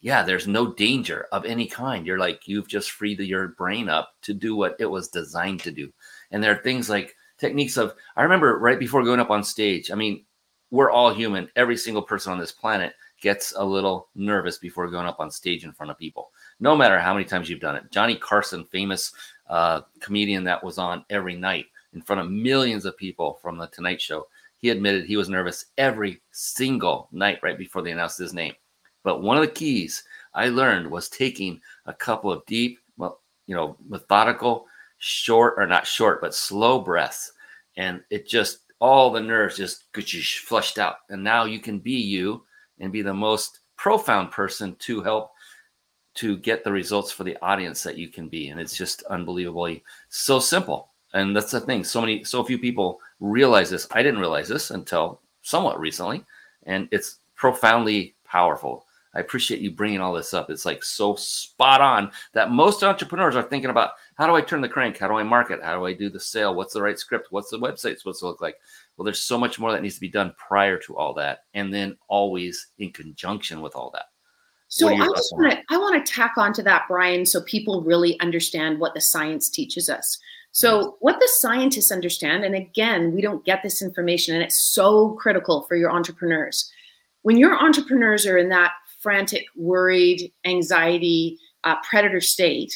[0.01, 2.05] yeah, there's no danger of any kind.
[2.05, 5.71] You're like, you've just freed your brain up to do what it was designed to
[5.71, 5.93] do.
[6.31, 9.91] And there are things like techniques of, I remember right before going up on stage,
[9.91, 10.25] I mean,
[10.71, 11.49] we're all human.
[11.55, 15.63] Every single person on this planet gets a little nervous before going up on stage
[15.63, 17.91] in front of people, no matter how many times you've done it.
[17.91, 19.13] Johnny Carson, famous
[19.49, 23.67] uh, comedian that was on every night in front of millions of people from the
[23.67, 24.27] Tonight Show,
[24.61, 28.53] he admitted he was nervous every single night right before they announced his name.
[29.03, 33.55] But one of the keys I learned was taking a couple of deep, well, you
[33.55, 34.67] know, methodical,
[34.99, 37.33] short or not short, but slow breaths.
[37.75, 39.85] And it just, all the nerves just
[40.45, 40.97] flushed out.
[41.09, 42.43] And now you can be you
[42.79, 45.31] and be the most profound person to help
[46.13, 48.49] to get the results for the audience that you can be.
[48.49, 50.89] And it's just unbelievably so simple.
[51.13, 51.83] And that's the thing.
[51.83, 53.87] So many, so few people realize this.
[53.91, 56.25] I didn't realize this until somewhat recently.
[56.63, 58.85] And it's profoundly powerful.
[59.13, 60.49] I appreciate you bringing all this up.
[60.49, 64.61] It's like so spot on that most entrepreneurs are thinking about how do I turn
[64.61, 64.97] the crank?
[64.97, 65.61] How do I market?
[65.61, 66.55] How do I do the sale?
[66.55, 67.27] What's the right script?
[67.29, 68.55] What's the website supposed to look like?
[68.95, 71.73] Well, there's so much more that needs to be done prior to all that, and
[71.73, 74.05] then always in conjunction with all that.
[74.69, 78.17] So I just want to I want to tack onto that, Brian, so people really
[78.21, 80.17] understand what the science teaches us.
[80.51, 85.11] So what the scientists understand, and again, we don't get this information, and it's so
[85.13, 86.69] critical for your entrepreneurs.
[87.21, 92.73] When your entrepreneurs are in that frantic, worried, anxiety, uh, predator state,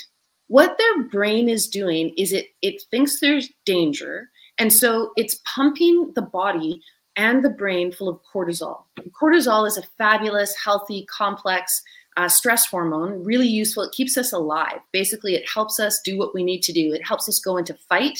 [0.47, 6.11] what their brain is doing is it it thinks there's danger, and so it's pumping
[6.15, 6.81] the body
[7.15, 8.83] and the brain full of cortisol.
[9.19, 11.81] Cortisol is a fabulous, healthy, complex
[12.17, 13.83] uh, stress hormone, really useful.
[13.83, 14.79] It keeps us alive.
[14.91, 16.93] Basically, it helps us do what we need to do.
[16.93, 18.19] It helps us go into fight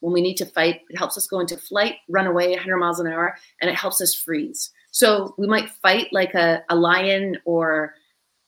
[0.00, 0.80] when we need to fight.
[0.88, 4.00] It helps us go into flight, run away 100 miles an hour, and it helps
[4.00, 4.70] us freeze.
[4.90, 7.94] So we might fight like a, a lion or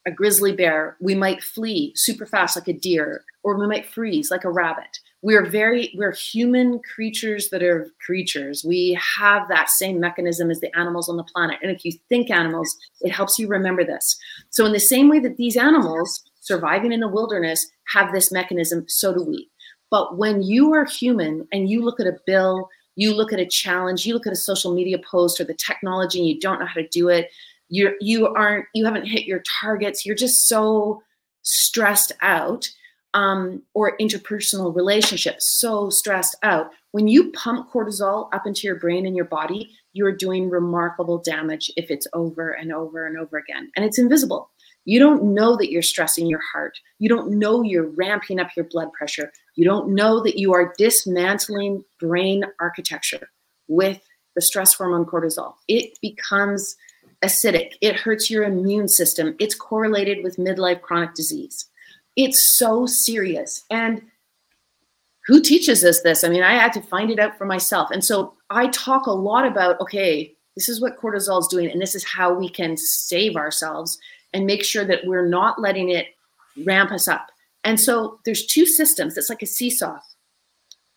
[0.06, 0.96] a grizzly bear.
[1.00, 4.98] We might flee super fast like a deer, or we might freeze like a rabbit.
[5.22, 8.64] We are very, we're human creatures that are creatures.
[8.66, 11.59] We have that same mechanism as the animals on the planet.
[11.62, 14.16] And if you think animals, it helps you remember this.
[14.50, 18.85] So, in the same way that these animals surviving in the wilderness have this mechanism,
[18.88, 19.50] so do we.
[19.90, 23.46] But when you are human and you look at a bill you look at a
[23.46, 26.66] challenge, you look at a social media post or the technology and you don't know
[26.66, 27.31] how to do it,
[27.68, 31.02] you're you aren't you haven't hit your targets, you're just so
[31.42, 32.68] stressed out.
[33.16, 36.70] Um, or interpersonal relationships, so stressed out.
[36.90, 41.70] When you pump cortisol up into your brain and your body, you're doing remarkable damage
[41.79, 43.70] if it's over and over and over again.
[43.74, 44.50] And it's invisible.
[44.85, 46.79] You don't know that you're stressing your heart.
[46.98, 49.33] You don't know you're ramping up your blood pressure.
[49.55, 53.31] You don't know that you are dismantling brain architecture
[53.66, 54.00] with
[54.35, 55.55] the stress hormone cortisol.
[55.68, 56.76] It becomes
[57.24, 57.70] acidic.
[57.81, 59.35] It hurts your immune system.
[59.40, 61.66] It's correlated with midlife chronic disease.
[62.16, 63.64] It's so serious.
[63.70, 64.02] And
[65.26, 66.24] who teaches us this?
[66.24, 67.90] I mean, I had to find it out for myself.
[67.90, 71.81] And so I talk a lot about okay, this is what cortisol is doing, and
[71.81, 73.98] this is how we can save ourselves
[74.33, 76.09] and make sure that we're not letting it
[76.64, 77.29] ramp us up.
[77.64, 79.16] And so there's two systems.
[79.16, 79.98] It's like a seesaw.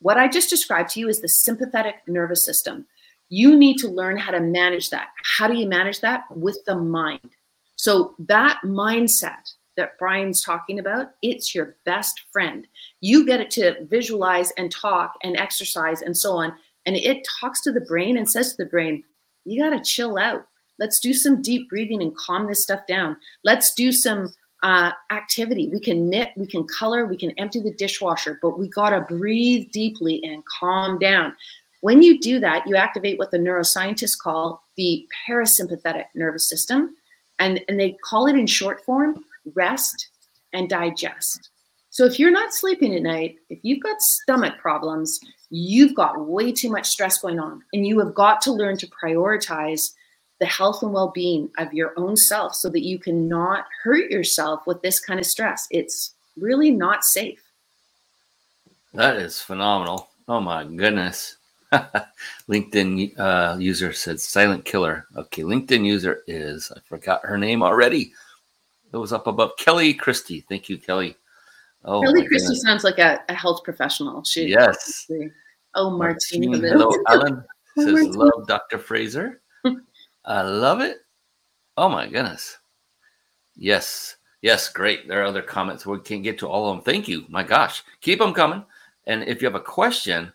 [0.01, 2.86] What I just described to you is the sympathetic nervous system.
[3.29, 5.08] You need to learn how to manage that.
[5.38, 6.23] How do you manage that?
[6.29, 7.29] With the mind.
[7.75, 12.67] So that mindset that Brian's talking about, it's your best friend.
[12.99, 16.53] You get it to visualize and talk and exercise and so on.
[16.85, 19.03] And it talks to the brain and says to the brain,
[19.45, 20.45] you got to chill out.
[20.79, 23.15] Let's do some deep breathing and calm this stuff down.
[23.43, 25.69] Let's do some uh, activity.
[25.71, 29.01] We can knit, we can color, we can empty the dishwasher, but we got to
[29.01, 31.35] breathe deeply and calm down.
[31.81, 36.95] When you do that, you activate what the neuroscientists call the parasympathetic nervous system.
[37.39, 39.23] And, and they call it in short form
[39.54, 40.10] rest
[40.54, 41.49] and digest.
[41.91, 46.52] So if you're not sleeping at night, if you've got stomach problems, you've got way
[46.52, 47.63] too much stress going on.
[47.73, 49.82] And you have got to learn to prioritize
[50.39, 54.82] the health and well-being of your own self so that you cannot hurt yourself with
[54.82, 55.67] this kind of stress.
[55.71, 57.41] It's really not safe.
[58.93, 60.09] That is phenomenal.
[60.28, 61.38] Oh my goodness.
[62.49, 65.05] Linkedin uh, user said silent killer.
[65.16, 68.11] Okay linkedin user is i forgot her name already
[68.93, 71.15] it was up above kelly christie thank you kelly
[71.85, 72.63] oh kelly christie goodness.
[72.63, 75.07] sounds like a, a, health professional she yes
[75.75, 77.43] oh martine hello alan
[77.77, 79.41] oh, says love dr fraser
[80.29, 80.99] I love it.
[81.75, 82.57] Oh my goodness.
[83.55, 84.17] Yes.
[84.41, 85.07] Yes, great.
[85.07, 85.85] There are other comments.
[85.85, 86.83] We can't get to all of them.
[86.83, 87.25] Thank you.
[87.29, 87.83] My gosh.
[88.01, 88.63] Keep them coming.
[89.07, 90.31] And if you have a question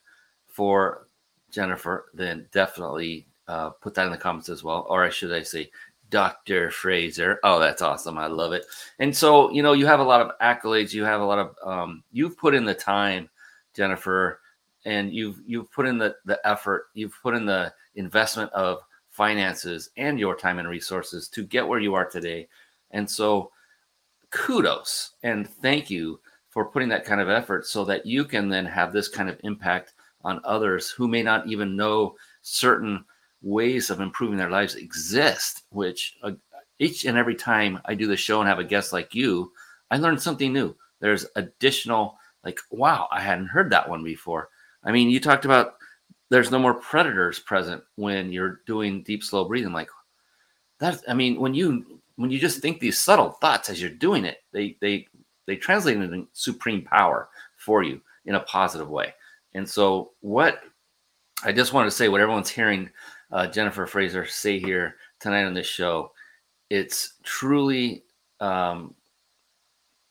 [0.48, 1.07] for
[1.50, 4.84] Jennifer, then definitely uh, put that in the comments as well.
[4.88, 5.70] Or should I say,
[6.11, 6.70] Dr.
[6.70, 7.38] Fraser.
[7.42, 8.18] Oh, that's awesome.
[8.18, 8.64] I love it.
[8.98, 10.92] And so, you know, you have a lot of accolades.
[10.92, 13.28] You have a lot of, um, you've put in the time,
[13.74, 14.40] Jennifer,
[14.84, 18.80] and you've, you've put in the, the effort, you've put in the investment of
[19.11, 22.48] finances and your time and resources to get where you are today.
[22.90, 23.50] And so,
[24.30, 28.66] kudos and thank you for putting that kind of effort so that you can then
[28.66, 29.94] have this kind of impact
[30.24, 33.05] on others who may not even know certain
[33.45, 36.32] ways of improving their lives exist which uh,
[36.78, 39.53] each and every time i do the show and have a guest like you
[39.90, 40.74] i learn something new.
[41.01, 44.49] There's additional like wow i hadn't heard that one before.
[44.82, 45.74] I mean you talked about
[46.30, 49.88] there's no more predators present when you're doing deep slow breathing like
[50.80, 54.24] that i mean when you when you just think these subtle thoughts as you're doing
[54.24, 55.07] it they they
[55.47, 59.14] they translate into supreme power for you in a positive way.
[59.55, 60.61] And so what
[61.45, 62.90] i just want to say what everyone's hearing
[63.35, 66.11] uh, jennifer fraser say here tonight on this show
[66.70, 68.03] it's truly
[68.41, 68.95] um,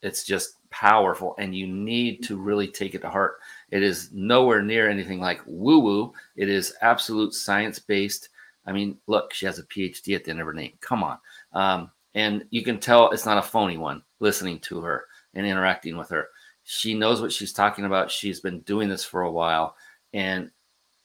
[0.02, 3.38] it's just powerful and you need to really take it to heart
[3.72, 8.30] it is nowhere near anything like woo woo it is absolute science based
[8.66, 11.18] i mean look she has a phd at the end of her name come on
[11.54, 15.98] um, and you can tell it's not a phony one listening to her and interacting
[15.98, 16.30] with her.
[16.64, 18.12] She knows what she's talking about.
[18.12, 19.76] She's been doing this for a while.
[20.14, 20.52] And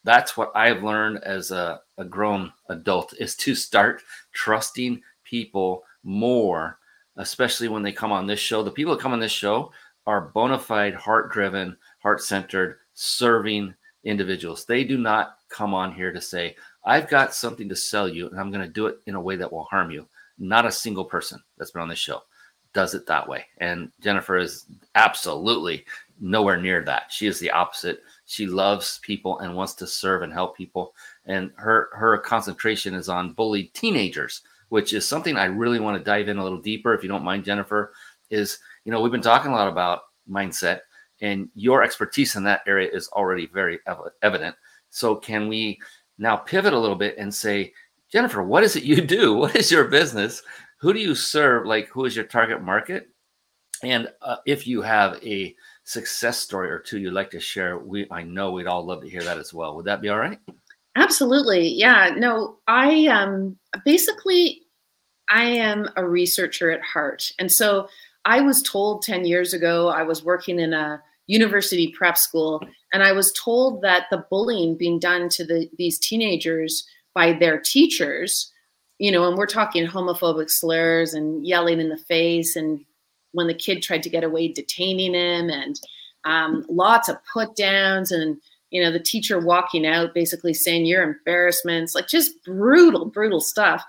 [0.09, 4.01] that's what I've learned as a, a grown adult is to start
[4.33, 6.79] trusting people more,
[7.19, 8.63] especially when they come on this show.
[8.63, 9.71] The people that come on this show
[10.07, 14.65] are bona fide, heart driven, heart centered, serving individuals.
[14.65, 16.57] They do not come on here to say,
[16.87, 19.37] I've got something to sell you and I'm going to do it in a way
[19.37, 20.09] that will harm you.
[20.39, 22.23] Not a single person that's been on this show
[22.73, 23.45] does it that way.
[23.59, 25.85] And Jennifer is absolutely
[26.21, 27.11] nowhere near that.
[27.11, 28.03] She is the opposite.
[28.29, 30.95] She loves people and wants to serve and help people.
[31.26, 36.05] And her her concentration is on bullied teenagers, which is something I really want to
[36.05, 37.93] dive in a little deeper, if you don't mind, Jennifer.
[38.31, 40.81] Is you know we've been talking a lot about mindset,
[41.20, 43.79] and your expertise in that area is already very
[44.22, 44.55] evident.
[44.91, 45.79] So can we
[46.18, 47.72] now pivot a little bit and say,
[48.11, 49.35] Jennifer, what is it you do?
[49.39, 50.43] What is your business?
[50.79, 51.66] who do you serve?
[51.66, 53.09] Like, who is your target market?
[53.83, 55.55] And uh, if you have a
[55.89, 59.09] success story or two you'd like to share, we I know we'd all love to
[59.09, 59.74] hear that as well.
[59.74, 60.39] Would that be all right?
[60.97, 61.66] Absolutely.
[61.68, 62.14] Yeah.
[62.14, 64.62] No, I um basically
[65.30, 67.32] I am a researcher at heart.
[67.39, 67.89] And so
[68.26, 72.61] I was told 10 years ago I was working in a university prep school
[72.93, 77.59] and I was told that the bullying being done to the, these teenagers by their
[77.59, 78.53] teachers
[78.99, 82.84] you know, and we're talking homophobic slurs and yelling in the face, and
[83.33, 85.81] when the kid tried to get away, detaining him, and
[86.24, 88.39] um, lots of put downs, and
[88.70, 93.83] you know, the teacher walking out, basically saying you're embarrassments, like just brutal, brutal stuff.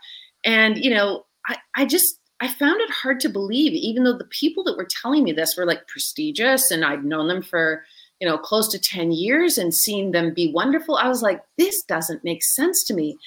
[0.45, 4.25] And you know, I, I just I found it hard to believe, even though the
[4.25, 7.83] people that were telling me this were like prestigious, and I'd known them for
[8.19, 11.81] you know close to 10 years and seen them be wonderful i was like this
[11.83, 13.17] doesn't make sense to me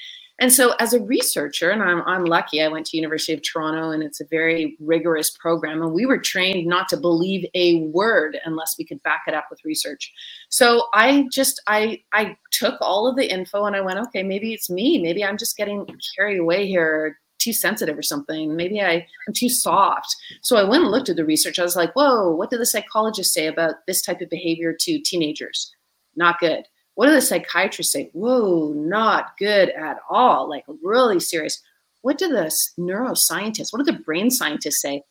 [0.41, 3.91] and so as a researcher, and I'm, I'm lucky, I went to University of Toronto
[3.91, 5.83] and it's a very rigorous program.
[5.83, 9.47] And we were trained not to believe a word unless we could back it up
[9.51, 10.13] with research.
[10.49, 14.53] So I just, I, I took all of the info and I went, okay, maybe
[14.53, 15.01] it's me.
[15.01, 18.57] Maybe I'm just getting carried away here too sensitive or something.
[18.57, 20.15] Maybe I, I'm too soft.
[20.43, 21.59] So I went and looked at the research.
[21.59, 25.01] I was like, whoa, what did the psychologists say about this type of behavior to
[25.01, 25.73] teenagers?
[26.17, 26.65] Not good.
[26.95, 28.11] What do the psychiatrists say?
[28.13, 31.63] Whoa, not good at all, like really serious.
[32.03, 35.03] What do the neuroscientists, what do the brain scientists say?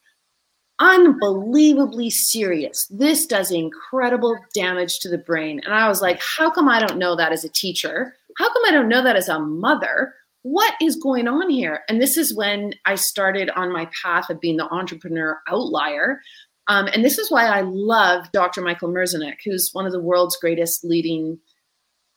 [0.80, 2.88] Unbelievably serious.
[2.90, 5.62] This does incredible damage to the brain.
[5.64, 8.16] And I was like, how come I don't know that as a teacher?
[8.38, 10.14] How come I don't know that as a mother?
[10.44, 11.82] What is going on here?
[11.88, 16.20] And this is when I started on my path of being the entrepreneur outlier.
[16.68, 18.62] Um, and this is why I love Dr.
[18.62, 21.38] Michael Merzenich, who's one of the world's greatest leading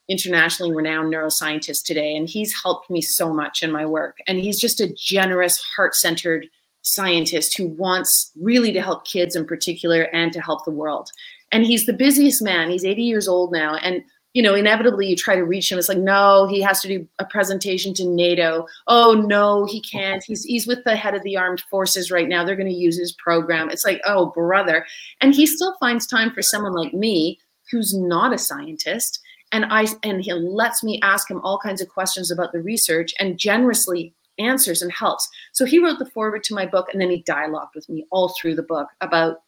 [0.08, 4.18] internationally renowned neuroscientist today, and he's helped me so much in my work.
[4.26, 6.46] And he's just a generous, heart centered
[6.82, 11.10] scientist who wants really to help kids in particular and to help the world.
[11.50, 12.70] And he's the busiest man.
[12.70, 13.76] He's 80 years old now.
[13.76, 14.02] And
[14.34, 15.78] you know, inevitably you try to reach him.
[15.78, 18.66] It's like, no, he has to do a presentation to NATO.
[18.88, 20.24] Oh no, he can't.
[20.24, 22.44] He's he's with the head of the armed forces right now.
[22.44, 23.70] They're going to use his program.
[23.70, 24.84] It's like, oh brother.
[25.20, 27.38] And he still finds time for someone like me
[27.70, 29.20] who's not a scientist
[29.52, 33.12] and I and he lets me ask him all kinds of questions about the research
[33.18, 35.28] and generously answers and helps.
[35.52, 38.34] So he wrote the foreword to my book and then he dialogued with me all
[38.40, 39.38] through the book about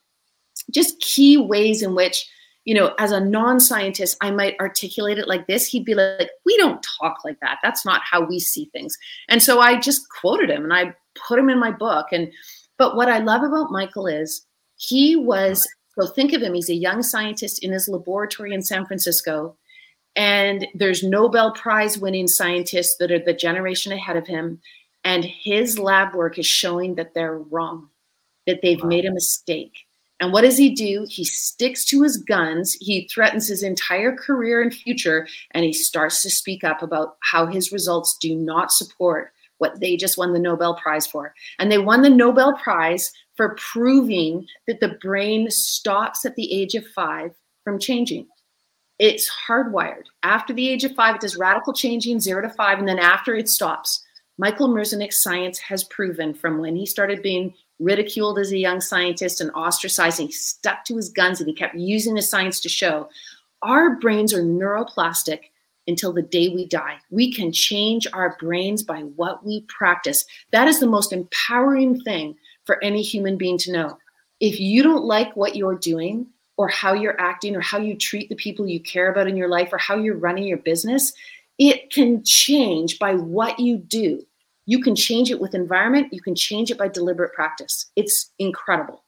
[0.70, 2.26] just key ways in which
[2.66, 5.68] you know, as a non-scientist, I might articulate it like this.
[5.68, 7.58] He'd be like, "We don't talk like that.
[7.62, 10.92] That's not how we see things." And so I just quoted him and I
[11.28, 12.08] put him in my book.
[12.10, 12.32] And
[12.76, 14.44] but what I love about Michael is
[14.78, 15.64] he was
[15.98, 19.56] so think of him, he's a young scientist in his laboratory in San Francisco.
[20.16, 24.60] And there's Nobel Prize winning scientists that are the generation ahead of him.
[25.04, 27.90] And his lab work is showing that they're wrong,
[28.46, 28.88] that they've wow.
[28.88, 29.72] made a mistake.
[30.18, 31.06] And what does he do?
[31.08, 32.72] He sticks to his guns.
[32.80, 37.46] He threatens his entire career and future, and he starts to speak up about how
[37.46, 41.34] his results do not support what they just won the Nobel Prize for.
[41.58, 46.74] And they won the Nobel Prize for proving that the brain stops at the age
[46.74, 48.26] of five from changing.
[48.98, 50.04] It's hardwired.
[50.22, 53.34] After the age of five, it does radical changing, zero to five, and then after
[53.34, 54.02] it stops.
[54.38, 59.40] Michael Merzenich science has proven from when he started being ridiculed as a young scientist
[59.40, 62.68] and ostracized, and he stuck to his guns and he kept using his science to
[62.68, 63.08] show
[63.62, 65.40] our brains are neuroplastic
[65.86, 66.96] until the day we die.
[67.10, 70.24] We can change our brains by what we practice.
[70.50, 73.98] That is the most empowering thing for any human being to know.
[74.40, 76.26] If you don't like what you're doing,
[76.56, 79.48] or how you're acting, or how you treat the people you care about in your
[79.48, 81.12] life, or how you're running your business,
[81.58, 84.22] it can change by what you do.
[84.66, 87.86] You can change it with environment, you can change it by deliberate practice.
[87.94, 89.04] It's incredible.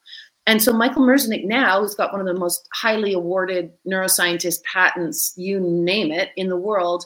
[0.46, 5.34] And so Michael Merzenich now has got one of the most highly awarded neuroscientist patents,
[5.36, 7.04] you name it, in the world.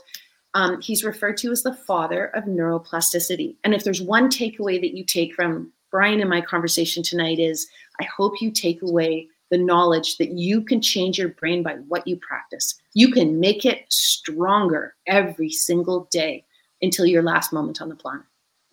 [0.54, 3.56] Um, he's referred to as the father of neuroplasticity.
[3.64, 7.66] And if there's one takeaway that you take from Brian and my conversation tonight is
[8.00, 12.08] I hope you take away the knowledge that you can change your brain by what
[12.08, 12.80] you practice.
[12.94, 16.46] You can make it stronger every single day
[16.80, 18.24] until your last moment on the planet.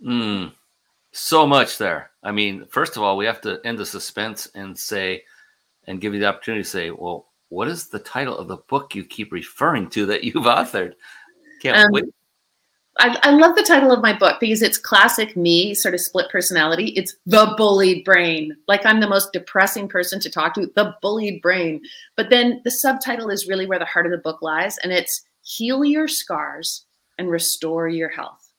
[0.02, 0.54] Mm,
[1.12, 2.12] so much there.
[2.24, 5.24] I mean, first of all, we have to end the suspense and say,
[5.86, 8.96] and give you the opportunity to say, well, what is the title of the book
[8.96, 10.94] you keep referring to that you've authored?
[11.62, 12.06] Can't um, wait.
[13.00, 16.30] I, I, love the title of my book because it's classic me, sort of split
[16.30, 16.88] personality.
[16.98, 18.56] It's the bullied brain.
[18.68, 21.82] Like I'm the most depressing person to talk to, the bullied brain.
[22.18, 25.24] But then the subtitle is really where the heart of the book lies, and it's
[25.44, 26.86] heal your scars
[27.18, 28.50] and restore your health.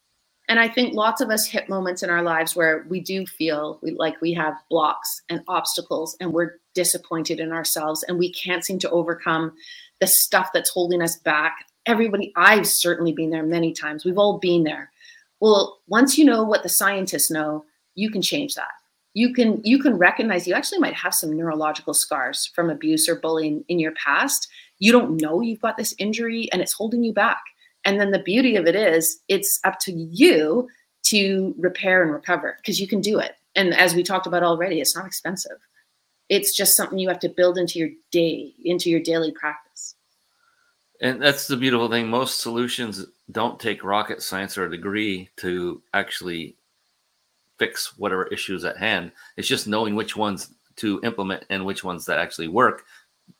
[0.48, 3.78] And I think lots of us hit moments in our lives where we do feel
[3.82, 8.64] we, like we have blocks and obstacles and we're disappointed in ourselves and we can't
[8.64, 9.52] seem to overcome
[10.00, 11.66] the stuff that's holding us back.
[11.90, 14.04] Everybody, I've certainly been there many times.
[14.04, 14.90] We've all been there.
[15.40, 17.64] Well, once you know what the scientists know,
[17.94, 18.70] you can change that.
[19.14, 23.16] You can you can recognize you actually might have some neurological scars from abuse or
[23.16, 24.48] bullying in your past.
[24.78, 27.42] You don't know you've got this injury and it's holding you back
[27.84, 30.68] and then the beauty of it is, it's up to you
[31.04, 33.36] to repair and recover because you can do it.
[33.56, 35.56] And as we talked about already, it's not expensive.
[36.28, 39.96] It's just something you have to build into your day, into your daily practice.
[41.00, 42.08] And that's the beautiful thing.
[42.08, 46.56] Most solutions don't take rocket science or a degree to actually
[47.58, 49.12] fix whatever issues at hand.
[49.36, 52.84] It's just knowing which ones to implement and which ones that actually work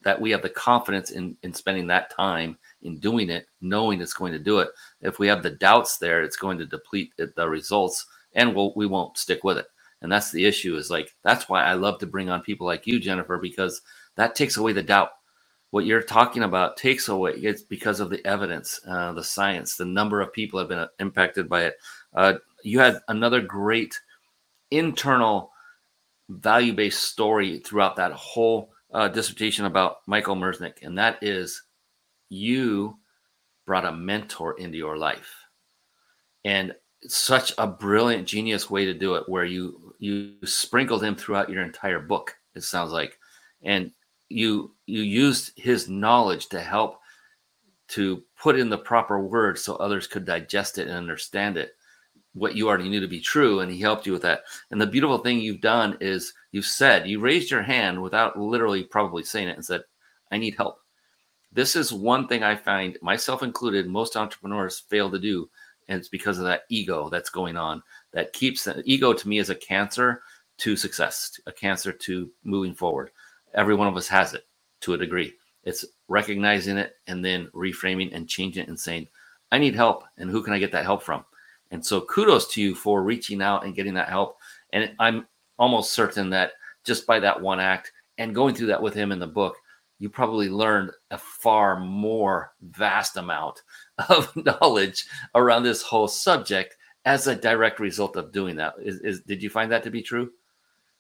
[0.02, 4.14] that we have the confidence in in spending that time in doing it, knowing it's
[4.14, 4.68] going to do it.
[5.00, 8.86] If we have the doubts there, it's going to deplete the results, and we'll, we
[8.86, 9.66] won't stick with it.
[10.02, 10.76] And that's the issue.
[10.76, 13.82] Is like that's why I love to bring on people like you, Jennifer, because
[14.16, 15.11] that takes away the doubt.
[15.71, 17.33] What you're talking about takes away.
[17.33, 21.49] It's because of the evidence, uh, the science, the number of people have been impacted
[21.49, 21.77] by it.
[22.12, 23.99] Uh, you had another great
[24.71, 25.53] internal
[26.29, 31.62] value-based story throughout that whole uh, dissertation about Michael Merzenich, and that is
[32.29, 32.99] you
[33.66, 35.33] brought a mentor into your life,
[36.45, 36.75] and
[37.07, 41.62] such a brilliant, genius way to do it, where you you sprinkled him throughout your
[41.62, 42.37] entire book.
[42.55, 43.18] It sounds like,
[43.62, 43.93] and
[44.31, 47.01] you you used his knowledge to help
[47.89, 51.74] to put in the proper words so others could digest it and understand it
[52.35, 54.43] what you already knew to be true and he helped you with that.
[54.70, 58.85] And the beautiful thing you've done is you've said you raised your hand without literally
[58.85, 59.83] probably saying it and said
[60.31, 60.78] i need help.
[61.53, 65.51] This is one thing i find myself included most entrepreneurs fail to do
[65.89, 69.39] and it's because of that ego that's going on that keeps the ego to me
[69.39, 70.22] is a cancer
[70.59, 73.11] to success a cancer to moving forward
[73.55, 74.44] every one of us has it
[74.80, 75.32] to a degree
[75.64, 79.07] it's recognizing it and then reframing and changing it and saying
[79.53, 81.24] i need help and who can i get that help from
[81.70, 84.38] and so kudos to you for reaching out and getting that help.
[84.72, 85.26] And I'm
[85.59, 86.53] almost certain that
[86.84, 89.57] just by that one act and going through that with him in the book,
[89.98, 93.62] you probably learned a far more vast amount
[94.09, 98.74] of knowledge around this whole subject as a direct result of doing that.
[98.82, 100.30] Is, is did you find that to be true?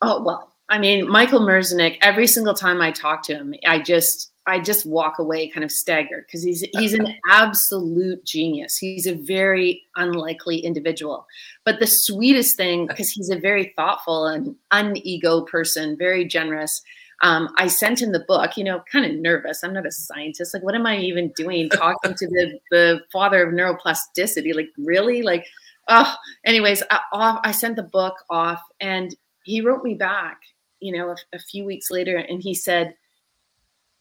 [0.02, 1.98] Oh well, I mean, Michael Merzenich.
[2.00, 5.72] Every single time I talk to him, I just I just walk away kind of
[5.72, 8.76] staggered because he's he's an absolute genius.
[8.76, 11.26] He's a very unlikely individual.
[11.64, 16.82] But the sweetest thing, because he's a very thoughtful and unego person, very generous.
[17.22, 19.62] Um, I sent him the book, you know, kind of nervous.
[19.62, 20.54] I'm not a scientist.
[20.54, 24.54] Like, what am I even doing talking to the, the father of neuroplasticity?
[24.54, 25.20] Like, really?
[25.20, 25.44] Like,
[25.88, 26.14] oh,
[26.46, 29.14] anyways, I, I sent the book off and
[29.44, 30.40] he wrote me back,
[30.80, 32.94] you know, a, a few weeks later and he said,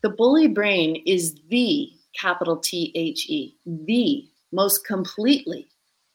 [0.01, 5.67] the bully brain is the capital T H E, the most completely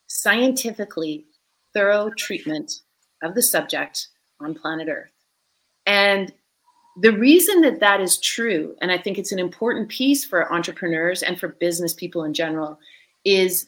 [0.06, 1.26] scientifically
[1.74, 2.80] thorough treatment
[3.22, 4.08] of the subject
[4.40, 5.10] on planet Earth.
[5.86, 6.32] And
[7.00, 11.22] the reason that that is true, and I think it's an important piece for entrepreneurs
[11.22, 12.78] and for business people in general,
[13.24, 13.66] is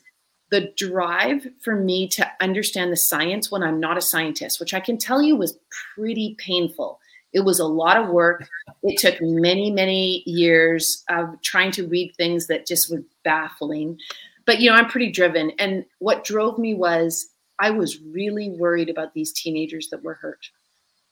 [0.51, 4.81] the drive for me to understand the science when I'm not a scientist, which I
[4.81, 5.59] can tell you was
[5.95, 7.01] pretty painful.
[7.33, 8.49] It was a lot of work.
[8.83, 13.99] It took many, many years of trying to read things that just were baffling.
[14.47, 15.51] But, you know, I'm pretty driven.
[15.59, 17.29] And what drove me was
[17.59, 20.49] I was really worried about these teenagers that were hurt.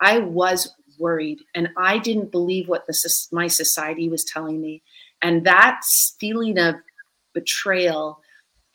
[0.01, 4.82] I was worried and I didn't believe what the, my society was telling me.
[5.20, 5.80] And that
[6.20, 6.76] feeling of
[7.32, 8.20] betrayal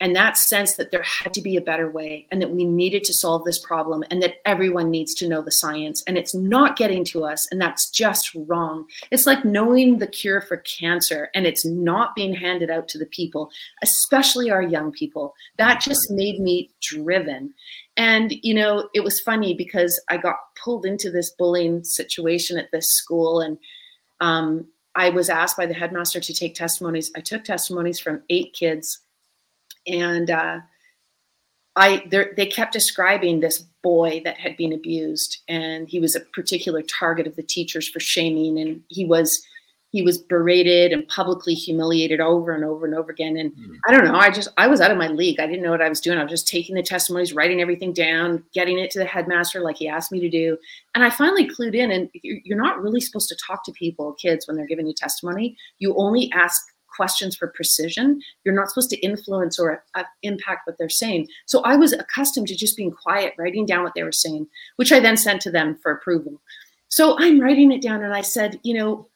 [0.00, 3.04] and that sense that there had to be a better way and that we needed
[3.04, 6.02] to solve this problem and that everyone needs to know the science.
[6.06, 8.86] And it's not getting to us and that's just wrong.
[9.10, 13.06] It's like knowing the cure for cancer and it's not being handed out to the
[13.06, 13.50] people
[13.82, 15.34] especially our young people.
[15.58, 17.52] That just made me driven.
[17.96, 22.70] And you know it was funny because i got pulled into this bullying situation at
[22.70, 23.58] this school and
[24.20, 27.10] um, i was asked by the headmaster to take testimonies.
[27.16, 29.00] I took testimonies from eight kids
[29.86, 30.60] and uh,
[31.76, 32.04] I
[32.36, 37.26] they kept describing this boy that had been abused, and he was a particular target
[37.26, 39.42] of the teachers for shaming, and he was
[39.90, 43.36] he was berated and publicly humiliated over and over and over again.
[43.36, 43.76] And mm.
[43.88, 45.40] I don't know, I just I was out of my league.
[45.40, 46.18] I didn't know what I was doing.
[46.18, 49.76] I was just taking the testimonies, writing everything down, getting it to the headmaster like
[49.76, 50.56] he asked me to do.
[50.94, 51.90] And I finally clued in.
[51.90, 55.56] And you're not really supposed to talk to people, kids, when they're giving you testimony.
[55.78, 56.62] You only ask
[57.00, 58.20] questions for precision.
[58.44, 61.28] You're not supposed to influence or uh, impact what they're saying.
[61.46, 64.46] So I was accustomed to just being quiet, writing down what they were saying,
[64.76, 66.42] which I then sent to them for approval.
[66.88, 69.08] So I'm writing it down and I said, you know,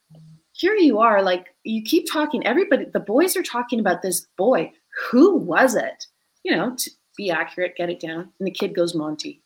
[0.53, 4.73] here you are, like you keep talking, everybody, the boys are talking about this boy.
[5.11, 6.07] Who was it?
[6.43, 8.33] You know, to be accurate, get it down.
[8.39, 9.43] And the kid goes, Monty.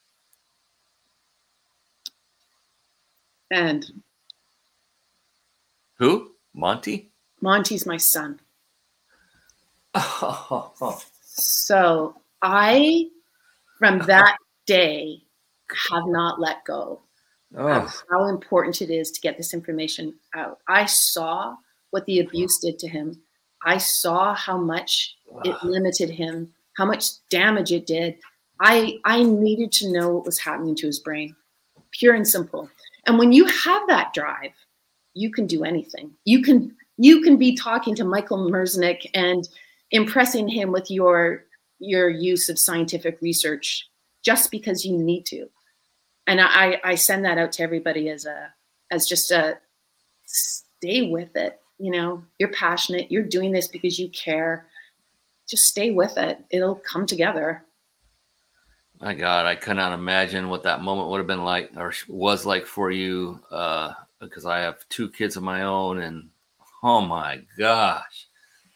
[3.51, 3.85] And
[5.99, 6.31] who?
[6.55, 7.11] Monty?
[7.41, 8.41] Monty's my son.
[11.41, 13.11] So I,
[13.79, 15.23] from that day,
[15.91, 17.03] have not let go
[17.57, 17.69] oh.
[17.69, 20.59] of how important it is to get this information out.
[20.67, 21.57] I saw
[21.91, 23.21] what the abuse did to him.
[23.65, 28.17] I saw how much it limited him, how much damage it did.
[28.61, 31.35] I I needed to know what was happening to his brain,
[31.93, 32.69] pure and simple.
[33.07, 34.53] And when you have that drive,
[35.15, 36.13] you can do anything.
[36.25, 39.49] You can you can be talking to Michael Merzenich and
[39.93, 41.45] impressing him with your
[41.79, 43.89] your use of scientific research
[44.25, 45.49] just because you need to.
[46.27, 48.53] And I, I send that out to everybody as a
[48.91, 49.59] as just a
[50.27, 51.61] stay with it.
[51.79, 54.67] You know, you're passionate, you're doing this because you care.
[55.49, 56.45] Just stay with it.
[56.51, 57.65] It'll come together.
[59.01, 62.67] My God, I cannot imagine what that moment would have been like or was like
[62.67, 66.29] for you, uh, because I have two kids of my own, and
[66.83, 68.29] oh my gosh,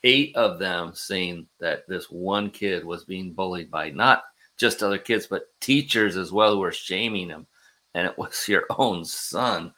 [0.04, 4.24] eight of them saying that this one kid was being bullied by not
[4.58, 7.46] just other kids, but teachers as well who were shaming him.
[7.94, 9.72] And it was your own son.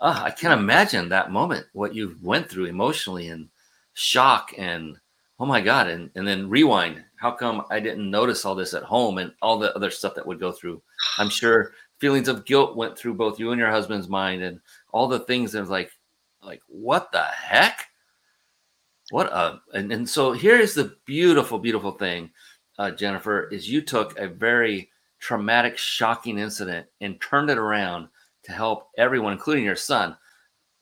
[0.00, 3.48] Oh, I can't imagine that moment, what you went through emotionally and
[3.94, 4.96] shock and
[5.40, 5.88] oh my God.
[5.88, 7.04] And, and then rewind.
[7.16, 10.26] How come I didn't notice all this at home and all the other stuff that
[10.26, 10.80] would go through?
[11.18, 14.60] I'm sure feelings of guilt went through both you and your husband's mind and
[14.92, 15.90] all the things that was like,
[16.42, 17.86] like what the heck
[19.10, 22.30] what a and, and so here is the beautiful beautiful thing
[22.78, 28.08] uh, jennifer is you took a very traumatic shocking incident and turned it around
[28.42, 30.16] to help everyone including your son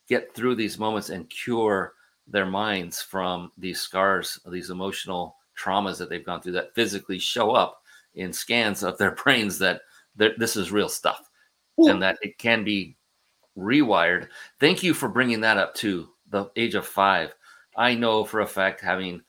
[0.08, 1.94] get through these moments and cure
[2.28, 7.52] their minds from these scars these emotional traumas that they've gone through that physically show
[7.52, 7.82] up
[8.14, 9.80] in scans of their brains that
[10.16, 11.30] this is real stuff
[11.80, 11.88] Ooh.
[11.88, 12.96] and that it can be
[13.56, 14.28] rewired.
[14.60, 17.34] Thank you for bringing that up to the age of five.
[17.76, 19.22] I know for a fact, having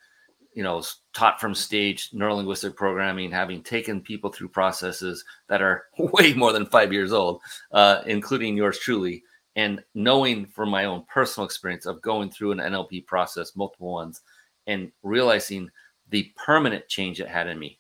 [0.53, 6.33] you know taught from stage neurolinguistic programming, having taken people through processes that are way
[6.33, 9.23] more than five years old, uh, including yours truly,
[9.55, 14.21] And knowing from my own personal experience of going through an NLP process, multiple ones,
[14.67, 15.69] and realizing
[16.09, 17.79] the permanent change it had in me.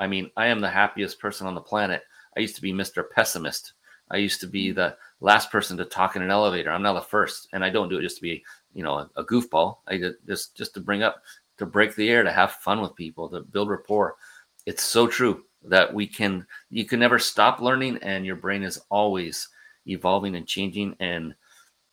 [0.00, 2.02] I mean, I am the happiest person on the planet.
[2.36, 3.04] I used to be Mr.
[3.08, 3.72] Pessimist.
[4.10, 6.70] I used to be the last person to talk in an elevator.
[6.70, 9.10] I'm not the first, and I don't do it just to be, you know, a,
[9.16, 9.78] a goofball.
[9.86, 11.22] I just just to bring up,
[11.58, 14.16] to break the air, to have fun with people, to build rapport.
[14.66, 16.46] It's so true that we can.
[16.70, 19.48] You can never stop learning, and your brain is always
[19.86, 21.34] evolving and changing and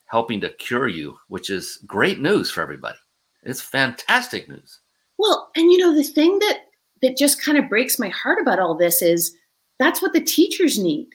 [0.05, 2.97] helping to cure you, which is great news for everybody.
[3.43, 4.79] It's fantastic news.
[5.17, 6.59] Well, and you know the thing that
[7.01, 9.35] that just kind of breaks my heart about all this is
[9.79, 11.07] that's what the teachers need.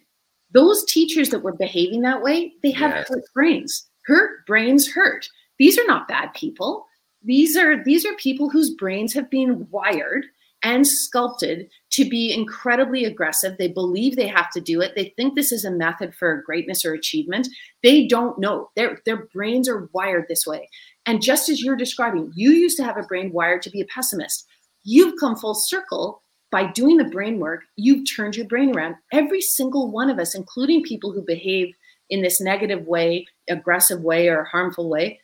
[0.53, 3.09] Those teachers that were behaving that way, they have yes.
[3.09, 3.89] hurt brains.
[4.07, 5.29] Hurt brains hurt.
[5.59, 6.87] These are not bad people.
[7.23, 10.25] These are these are people whose brains have been wired
[10.63, 13.57] and sculpted to be incredibly aggressive.
[13.57, 14.95] They believe they have to do it.
[14.95, 17.49] They think this is a method for greatness or achievement.
[17.83, 18.71] They don't know.
[18.77, 20.69] Their their brains are wired this way.
[21.07, 23.87] And just as you're describing, you used to have a brain wired to be a
[23.87, 24.47] pessimist.
[24.83, 27.63] You've come full circle by doing the brain work.
[27.77, 28.97] You've turned your brain around.
[29.13, 31.75] Every single one of us, including people who behave
[32.11, 35.21] in this negative way, aggressive way, or harmful way,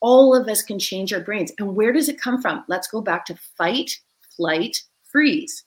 [0.00, 1.52] all of us can change our brains.
[1.58, 2.64] And where does it come from?
[2.68, 3.90] Let's go back to fight,
[4.36, 4.76] flight,
[5.10, 5.64] freeze.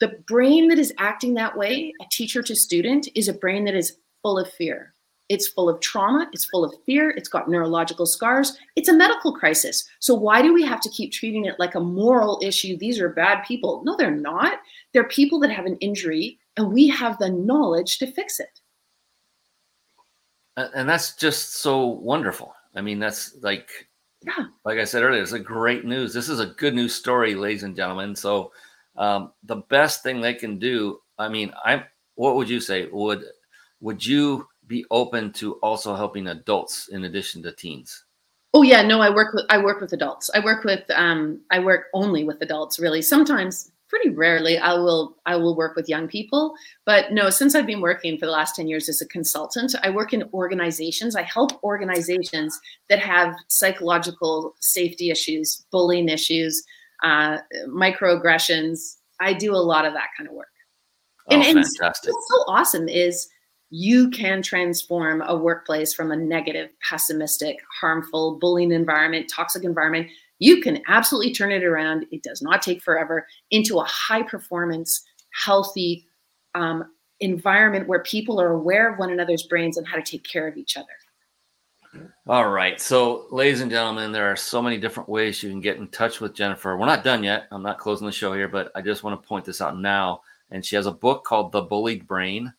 [0.00, 3.74] The brain that is acting that way, a teacher to student, is a brain that
[3.74, 4.94] is full of fear.
[5.30, 8.58] It's full of trauma, it's full of fear, it's got neurological scars.
[8.74, 9.88] It's a medical crisis.
[10.00, 12.76] So, why do we have to keep treating it like a moral issue?
[12.76, 13.80] These are bad people.
[13.84, 14.58] No, they're not.
[14.92, 18.60] They're people that have an injury, and we have the knowledge to fix it.
[20.56, 22.52] And that's just so wonderful.
[22.74, 23.70] I mean, that's like,
[24.26, 26.12] yeah, like I said earlier, it's a great news.
[26.12, 28.16] This is a good news story, ladies and gentlemen.
[28.16, 28.50] So,
[28.96, 30.98] um, the best thing they can do.
[31.18, 31.84] I mean, I'm,
[32.16, 32.88] what would you say?
[32.90, 33.24] Would
[33.80, 38.04] would you be open to also helping adults in addition to teens?
[38.54, 40.30] Oh yeah, no, I work with I work with adults.
[40.34, 43.02] I work with um, I work only with adults really.
[43.02, 46.54] Sometimes pretty rarely I will I will work with young people,
[46.86, 49.90] but no, since I've been working for the last 10 years as a consultant, I
[49.90, 51.16] work in organizations.
[51.16, 52.58] I help organizations
[52.88, 56.62] that have psychological safety issues, bullying issues,
[57.02, 58.96] uh, microaggressions.
[59.20, 60.48] I do a lot of that kind of work.
[61.28, 62.12] Oh, and, fantastic.
[62.12, 63.28] what's so awesome is
[63.70, 70.08] you can transform a workplace from a negative, pessimistic, harmful, bullying environment, toxic environment.
[70.40, 72.06] You can absolutely turn it around.
[72.10, 76.06] It does not take forever into a high performance, healthy
[76.54, 76.84] um,
[77.20, 80.56] environment where people are aware of one another's brains and how to take care of
[80.56, 82.08] each other.
[82.26, 82.80] All right.
[82.80, 86.20] So, ladies and gentlemen, there are so many different ways you can get in touch
[86.20, 86.76] with Jennifer.
[86.76, 87.46] We're not done yet.
[87.50, 90.22] I'm not closing the show here, but I just want to point this out now.
[90.50, 92.52] And she has a book called The Bullied Brain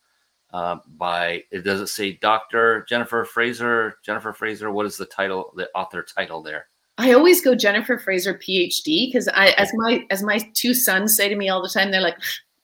[0.53, 2.85] uh, by it does it say Dr.
[2.87, 3.97] Jennifer Fraser?
[4.03, 6.67] Jennifer Fraser, what is the title, the author title there?
[6.97, 11.29] I always go Jennifer Fraser PhD because I as my as my two sons say
[11.29, 12.17] to me all the time, they're like,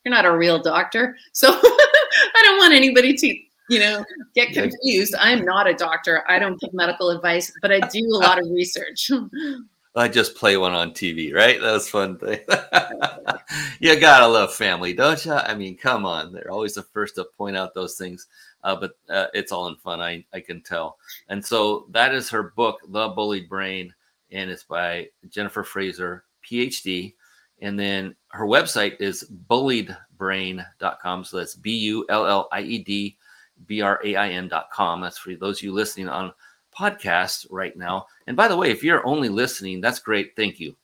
[0.04, 1.16] You're not a real doctor.
[1.34, 3.28] So I don't want anybody to,
[3.70, 5.14] you know, get confused.
[5.20, 6.24] I'm not a doctor.
[6.28, 9.12] I don't give medical advice, but I do a lot of research.
[9.98, 11.60] I just play one on TV, right?
[11.60, 12.39] That's fun thing.
[13.80, 15.34] you gotta love family, don't you?
[15.34, 18.28] I mean, come on, they're always the first to point out those things.
[18.64, 20.98] Uh, but uh, it's all in fun, I I can tell.
[21.30, 23.93] And so that is her book, The Bullied Brain,
[24.32, 27.16] and it's by Jennifer Fraser, PhD.
[27.62, 31.24] And then her website is bulliedbrain.com.
[31.24, 33.18] So that's B U L L I E D
[33.66, 35.02] B R A I N.com.
[35.02, 36.34] That's for those of you listening on
[36.78, 38.06] podcast right now.
[38.28, 40.36] And by the way, if you're only listening, that's great.
[40.36, 40.76] Thank you.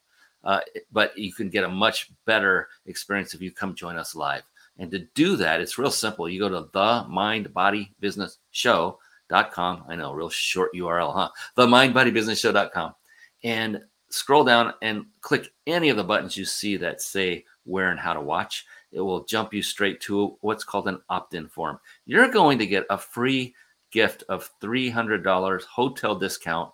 [0.43, 0.59] Uh,
[0.91, 4.43] but you can get a much better experience if you come join us live.
[4.77, 6.27] And to do that, it's real simple.
[6.27, 9.85] You go to the Mind Body Business Show.com.
[9.87, 11.29] I know, real short URL, huh?
[11.55, 12.95] The Mind Body Business Show.com.
[13.43, 17.99] And scroll down and click any of the buttons you see that say where and
[17.99, 18.65] how to watch.
[18.91, 21.79] It will jump you straight to what's called an opt in form.
[22.05, 23.55] You're going to get a free
[23.93, 26.71] gift of $300 hotel discount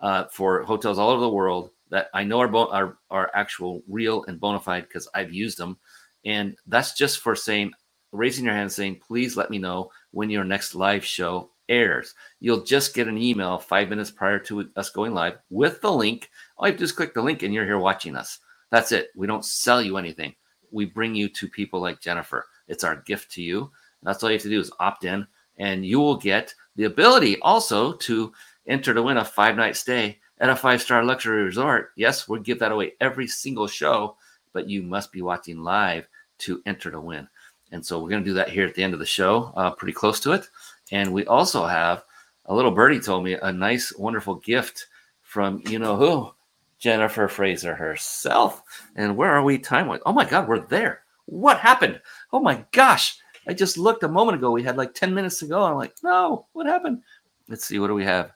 [0.00, 3.82] uh, for hotels all over the world that I know are, bo- are, are actual
[3.88, 5.76] real and bona fide because I've used them.
[6.24, 7.72] And that's just for saying,
[8.12, 12.14] raising your hand saying, please let me know when your next live show airs.
[12.40, 16.30] You'll just get an email five minutes prior to us going live with the link.
[16.56, 18.38] All you have to do is click the link and you're here watching us.
[18.70, 19.08] That's it.
[19.16, 20.34] We don't sell you anything.
[20.70, 22.46] We bring you to people like Jennifer.
[22.68, 23.70] It's our gift to you.
[24.02, 25.26] That's all you have to do is opt in
[25.58, 28.32] and you will get the ability also to
[28.66, 31.90] enter to win a five night stay at a five star luxury resort.
[31.96, 34.16] Yes, we'll give that away every single show,
[34.52, 37.28] but you must be watching live to enter to win.
[37.70, 39.70] And so we're going to do that here at the end of the show, uh,
[39.70, 40.46] pretty close to it.
[40.90, 42.04] And we also have
[42.46, 44.88] a little birdie told me a nice, wonderful gift
[45.22, 46.30] from you know who,
[46.78, 48.62] Jennifer Fraser herself.
[48.96, 50.00] And where are we time wise?
[50.04, 51.02] Oh my God, we're there.
[51.26, 52.00] What happened?
[52.32, 53.16] Oh my gosh.
[53.46, 54.50] I just looked a moment ago.
[54.50, 55.62] We had like 10 minutes to go.
[55.62, 57.02] I'm like, no, what happened?
[57.48, 57.78] Let's see.
[57.78, 58.32] What do we have?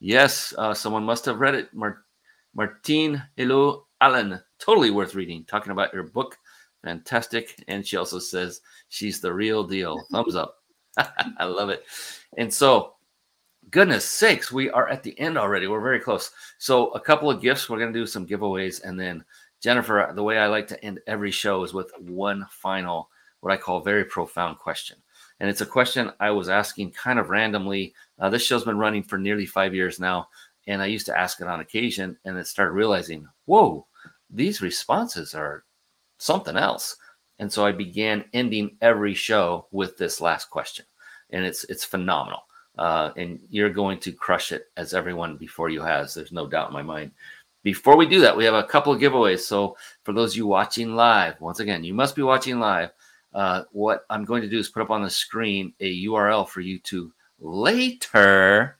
[0.00, 1.72] Yes, uh, someone must have read it.
[1.74, 2.04] Mar-
[2.54, 4.40] Martine Hello Allen.
[4.58, 5.44] Totally worth reading.
[5.44, 6.38] Talking about your book.
[6.84, 7.64] Fantastic.
[7.68, 10.04] And she also says she's the real deal.
[10.12, 10.56] Thumbs up.
[10.96, 11.84] I love it.
[12.36, 12.94] And so
[13.70, 15.66] goodness sakes, we are at the end already.
[15.66, 16.30] We're very close.
[16.58, 17.68] So, a couple of gifts.
[17.68, 18.82] We're going to do some giveaways.
[18.84, 19.24] And then,
[19.60, 23.10] Jennifer, the way I like to end every show is with one final,
[23.44, 24.96] what I call very profound question.
[25.40, 27.94] And it's a question I was asking kind of randomly.
[28.18, 30.28] Uh, this show's been running for nearly five years now.
[30.66, 33.86] And I used to ask it on occasion and then started realizing, whoa,
[34.30, 35.64] these responses are
[36.18, 36.96] something else.
[37.38, 40.86] And so I began ending every show with this last question.
[41.30, 42.44] And it's it's phenomenal
[42.78, 46.14] uh, and you're going to crush it as everyone before you has.
[46.14, 47.12] There's no doubt in my mind.
[47.62, 49.40] Before we do that, we have a couple of giveaways.
[49.40, 52.90] So for those you watching live, once again, you must be watching live.
[53.34, 56.60] Uh, what I'm going to do is put up on the screen a URL for
[56.60, 58.78] you to later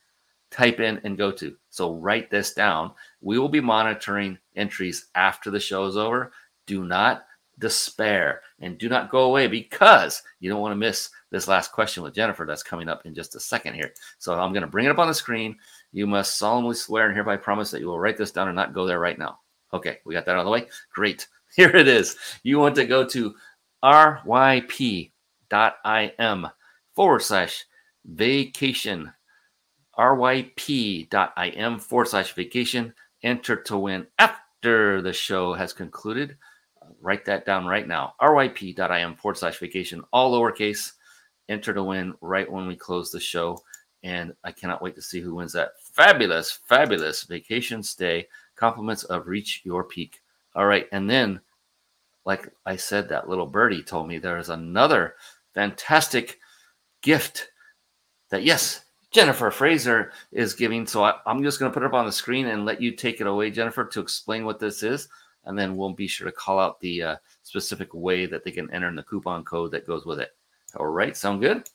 [0.51, 1.57] type in and go to.
[1.71, 2.93] So write this down.
[3.21, 6.33] We will be monitoring entries after the show is over.
[6.67, 7.25] Do not
[7.59, 12.03] despair and do not go away because you don't want to miss this last question
[12.03, 13.93] with Jennifer that's coming up in just a second here.
[14.19, 15.57] So I'm going to bring it up on the screen.
[15.93, 18.75] You must solemnly swear and hereby promise that you will write this down and not
[18.75, 19.41] go there right now.
[19.73, 20.67] Okay, we got that out of the way.
[20.93, 21.27] Great.
[21.57, 22.17] Here it is.
[22.43, 23.35] You want to go to
[23.85, 25.11] ryp.im
[26.95, 27.65] forward slash
[28.05, 29.13] vacation.
[29.99, 32.95] ryp.im forward slash vacation.
[33.23, 36.37] Enter to win after the show has concluded.
[36.83, 38.15] Uh, write that down right now.
[38.21, 40.93] ryp.im forward slash vacation, all lowercase
[41.49, 43.59] enter to win right when we close the show.
[44.03, 48.29] And I cannot wait to see who wins that fabulous, fabulous vacation stay.
[48.57, 50.21] Compliments of Reach Your Peak.
[50.55, 50.87] All right.
[50.93, 51.41] And then,
[52.25, 55.15] like I said, that little birdie told me there is another
[55.55, 56.39] fantastic
[57.03, 57.51] gift
[58.31, 60.87] that, yes, Jennifer Fraser is giving.
[60.87, 62.93] So I, am just going to put it up on the screen and let you
[62.93, 65.09] take it away, Jennifer, to explain what this is.
[65.45, 68.73] And then we'll be sure to call out the uh, specific way that they can
[68.73, 70.31] enter in the coupon code that goes with it.
[70.77, 71.69] All right, sound good?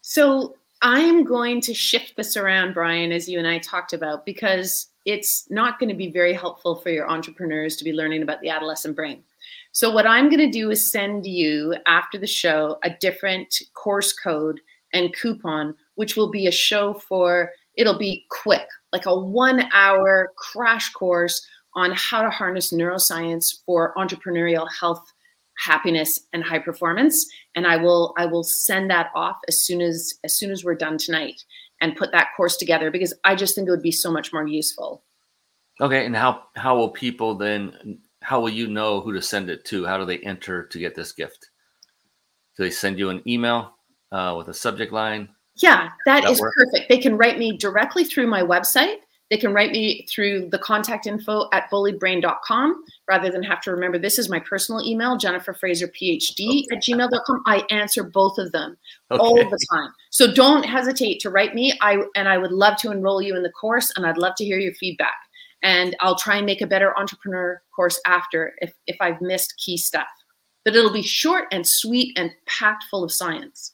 [0.00, 4.26] So I am going to shift this around, Brian, as you and I talked about,
[4.26, 8.40] because it's not going to be very helpful for your entrepreneurs to be learning about
[8.40, 9.22] the adolescent brain.
[9.72, 14.12] So, what I'm going to do is send you after the show a different course
[14.12, 14.60] code
[14.92, 20.32] and coupon, which will be a show for, it'll be quick, like a one hour
[20.36, 21.44] crash course
[21.74, 25.02] on how to harness neuroscience for entrepreneurial health
[25.58, 30.14] happiness and high performance and i will i will send that off as soon as
[30.24, 31.44] as soon as we're done tonight
[31.82, 34.46] and put that course together because i just think it would be so much more
[34.46, 35.04] useful.
[35.80, 39.64] Okay and how how will people then how will you know who to send it
[39.66, 39.84] to?
[39.84, 41.50] How do they enter to get this gift?
[42.56, 43.74] Do they send you an email
[44.12, 45.28] uh, with a subject line?
[45.56, 46.54] Yeah that, that is work?
[46.54, 46.88] perfect.
[46.88, 48.98] They can write me directly through my website
[49.32, 53.98] they can write me through the contact info at bulliedbrain.com rather than have to remember
[53.98, 57.42] this is my personal email, Jennifer Fraser PhD at gmail.com.
[57.46, 58.76] I answer both of them
[59.10, 59.18] okay.
[59.18, 59.88] all the time.
[60.10, 61.72] So don't hesitate to write me.
[61.80, 64.44] I and I would love to enroll you in the course and I'd love to
[64.44, 65.16] hear your feedback.
[65.62, 69.78] And I'll try and make a better entrepreneur course after if, if I've missed key
[69.78, 70.08] stuff.
[70.62, 73.72] But it'll be short and sweet and packed full of science.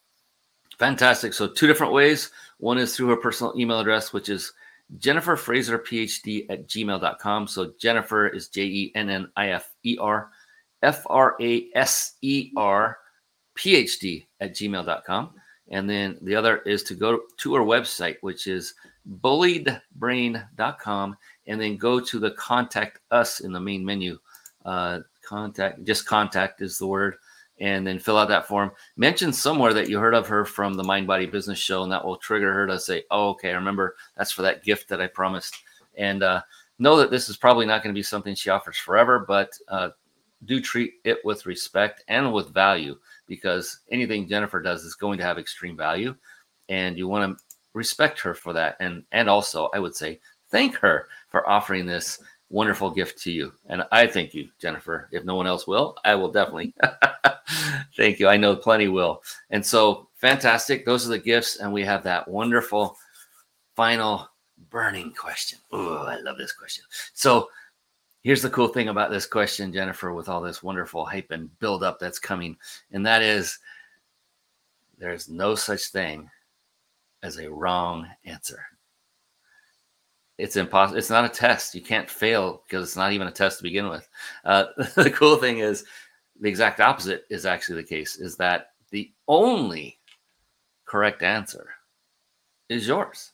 [0.79, 1.35] Fantastic.
[1.35, 2.31] So two different ways.
[2.59, 4.53] One is through her personal email address, which is
[4.97, 7.47] Jennifer Fraser PhD at gmail.com.
[7.47, 10.31] So Jennifer is J E N N I F E R
[10.83, 12.99] F R A S E R
[13.57, 15.35] PhD at gmail.com.
[15.71, 18.73] And then the other is to go to our website, which is
[19.21, 21.17] bulliedbrain.com,
[21.47, 24.19] and then go to the contact us in the main menu.
[24.65, 27.17] Uh, contact, just contact is the word
[27.61, 28.71] and then fill out that form.
[28.97, 32.05] Mention somewhere that you heard of her from the Mind Body Business Show, and that
[32.05, 35.07] will trigger her to say, "Oh, okay, I remember that's for that gift that I
[35.07, 35.57] promised."
[35.97, 36.43] And uh,
[36.79, 39.91] know that this is probably not going to be something she offers forever, but uh,
[40.45, 42.97] do treat it with respect and with value
[43.27, 46.15] because anything Jennifer does is going to have extreme value,
[46.69, 47.45] and you want to
[47.75, 48.77] respect her for that.
[48.81, 52.21] And and also, I would say thank her for offering this
[52.51, 53.53] wonderful gift to you.
[53.67, 55.09] And I thank you, Jennifer.
[55.13, 56.75] If no one else will, I will definitely.
[57.97, 58.29] thank you.
[58.29, 59.23] I know plenty will.
[59.51, 60.85] And so fantastic.
[60.85, 61.57] Those are the gifts.
[61.57, 62.97] And we have that wonderful
[63.77, 64.29] final
[64.71, 65.59] burning question.
[65.73, 66.85] Oh, I love this question.
[67.13, 67.49] So
[68.23, 71.83] here's the cool thing about this question, Jennifer, with all this wonderful hype and build
[71.83, 72.57] up that's coming.
[72.93, 73.59] And that is
[74.99, 76.29] there's no such thing
[77.23, 78.65] as a wrong answer.
[80.39, 80.99] It's impossible.
[80.99, 81.75] It's not a test.
[81.75, 84.09] You can't fail because it's not even a test to begin with.
[84.45, 85.85] Uh, the cool thing is,
[86.41, 88.17] the exact opposite is actually the case.
[88.17, 89.99] Is that the only
[90.87, 91.69] correct answer
[92.69, 93.33] is yours.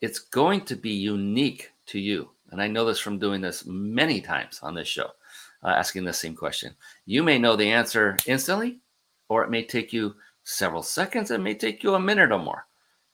[0.00, 2.30] It's going to be unique to you.
[2.50, 5.10] And I know this from doing this many times on this show,
[5.62, 6.74] uh, asking the same question.
[7.06, 8.78] You may know the answer instantly,
[9.28, 10.14] or it may take you
[10.44, 11.30] several seconds.
[11.30, 12.66] It may take you a minute or more.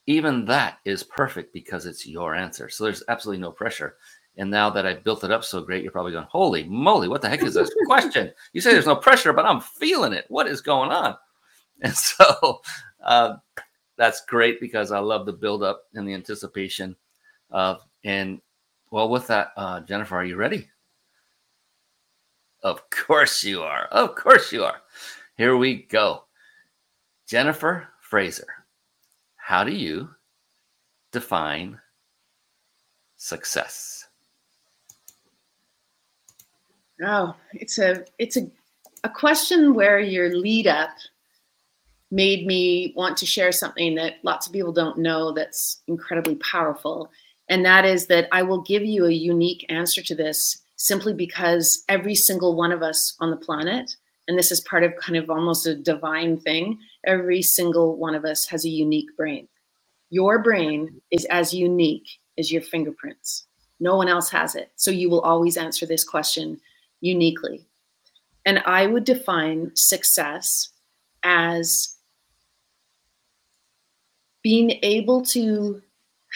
[0.07, 2.69] Even that is perfect because it's your answer.
[2.69, 3.97] So there's absolutely no pressure.
[4.37, 7.23] And now that I've built it up so great, you're probably going, Holy moly, what
[7.23, 8.33] the heck is this question?
[8.53, 10.27] You say there's no pressure, but I'm feeling it.
[10.29, 11.17] What is going on?
[11.83, 12.63] And so
[13.05, 13.35] uh,
[13.99, 16.97] that's great because I love the build up and the anticipation
[17.51, 18.41] of, and
[18.91, 20.71] well, with that, uh, Jennifer, are you ready?
[22.63, 23.85] Of course you are.
[23.93, 24.81] Of course you are.
[25.37, 26.25] Here we go.
[27.27, 28.56] Jennifer Fraser,
[29.47, 30.09] how do you
[31.13, 31.79] define
[33.17, 34.09] success?
[37.01, 38.51] Oh, it's a it's a
[39.05, 40.91] a question where your lead up
[42.11, 47.09] made me want to share something that lots of people don't know that's incredibly powerful.
[47.49, 51.85] And that is that I will give you a unique answer to this simply because
[51.89, 53.95] every single one of us on the planet,
[54.27, 58.25] and this is part of kind of almost a divine thing, every single one of
[58.25, 59.49] us has a unique brain.
[60.11, 63.47] Your brain is as unique as your fingerprints.
[63.81, 64.71] No one else has it.
[64.77, 66.61] So you will always answer this question
[67.01, 67.67] uniquely.
[68.45, 70.71] And I would define success
[71.23, 71.97] as
[74.43, 75.83] being able to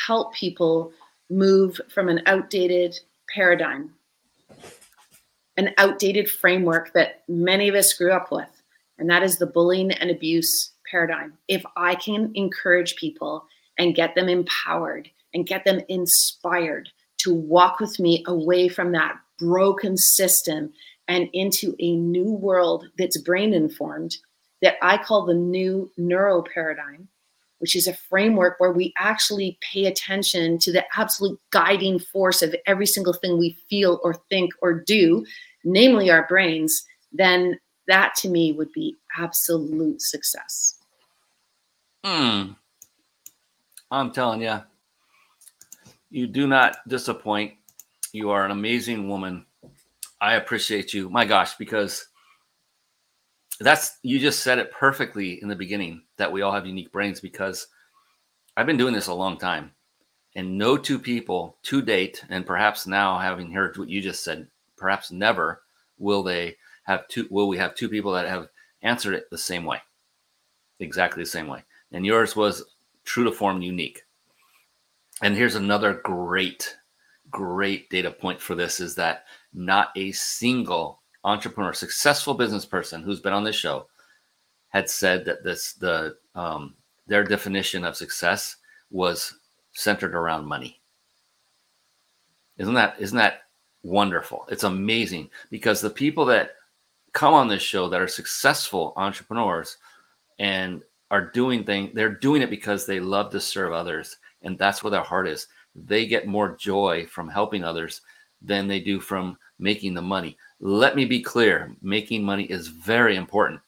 [0.07, 0.93] help people
[1.31, 2.99] move from an outdated
[3.33, 3.95] paradigm,
[5.57, 8.60] an outdated framework that many of us grew up with,
[9.01, 11.33] and that is the bullying and abuse paradigm.
[11.49, 13.45] If I can encourage people
[13.79, 16.89] and get them empowered and get them inspired
[17.19, 20.73] to walk with me away from that broken system
[21.09, 24.17] and into a new world that's brain informed
[24.63, 27.09] that I call the new neuro paradigm
[27.61, 32.55] which is a framework where we actually pay attention to the absolute guiding force of
[32.67, 35.25] every single thing we feel or think or do,
[35.63, 36.83] namely our brains,
[37.13, 37.59] then
[37.91, 40.77] that to me would be absolute success.
[42.05, 42.53] Hmm.
[43.91, 44.61] I'm telling you,
[46.11, 47.55] you do not disappoint.
[48.13, 49.45] You are an amazing woman.
[50.21, 51.11] I appreciate you.
[51.11, 52.07] My gosh, because
[53.59, 57.21] that's you just said it perfectly in the beginning that we all have unique brains
[57.21, 57.67] because
[58.57, 59.73] I've been doing this a long time
[60.35, 64.49] and no two people to date and perhaps now having heard what you just said
[64.77, 65.63] perhaps never
[65.99, 68.49] will they have two will we have two people that have
[68.83, 69.81] answered it the same way
[70.79, 71.63] exactly the same way
[71.93, 72.65] and yours was
[73.05, 74.05] true to form unique
[75.23, 76.77] and here's another great
[77.31, 83.21] great data point for this is that not a single entrepreneur, successful business person who's
[83.21, 83.87] been on this show
[84.69, 86.75] had said that this the um,
[87.07, 88.57] their definition of success
[88.91, 89.35] was
[89.73, 90.81] centered around money.
[92.59, 93.43] Isn't that isn't that
[93.83, 94.47] wonderful?
[94.49, 96.53] It's amazing because the people that
[97.13, 99.79] come on this show that are successful entrepreneurs
[100.39, 104.83] and are doing things they're doing it because they love to serve others and that's
[104.83, 108.01] where their heart is they get more joy from helping others
[108.43, 113.17] than they do from making the money let me be clear making money is very
[113.17, 113.61] important.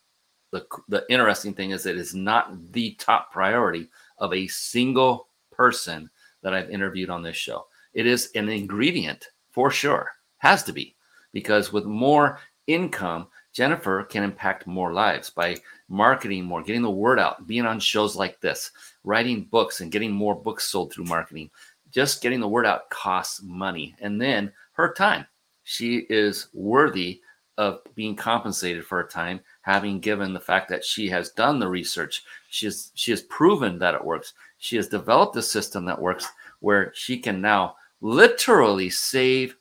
[0.51, 3.89] The, the interesting thing is that it's not the top priority
[4.19, 6.11] of a single person
[6.43, 7.67] that I've interviewed on this show.
[7.95, 10.95] It is an ingredient for sure, has to be,
[11.33, 15.57] because with more income, Jennifer can impact more lives by
[15.89, 18.71] marketing more, getting the word out, being on shows like this,
[19.05, 21.51] writing books and getting more books sold through marketing.
[21.91, 23.95] Just getting the word out costs money.
[24.01, 25.27] And then her time.
[25.65, 27.21] She is worthy
[27.59, 31.69] of being compensated for her time having given the fact that she has done the
[31.69, 32.25] research.
[32.49, 34.35] She has she has proven that it works.
[34.59, 36.27] She has developed a system that works
[36.61, 39.57] where she can now literally save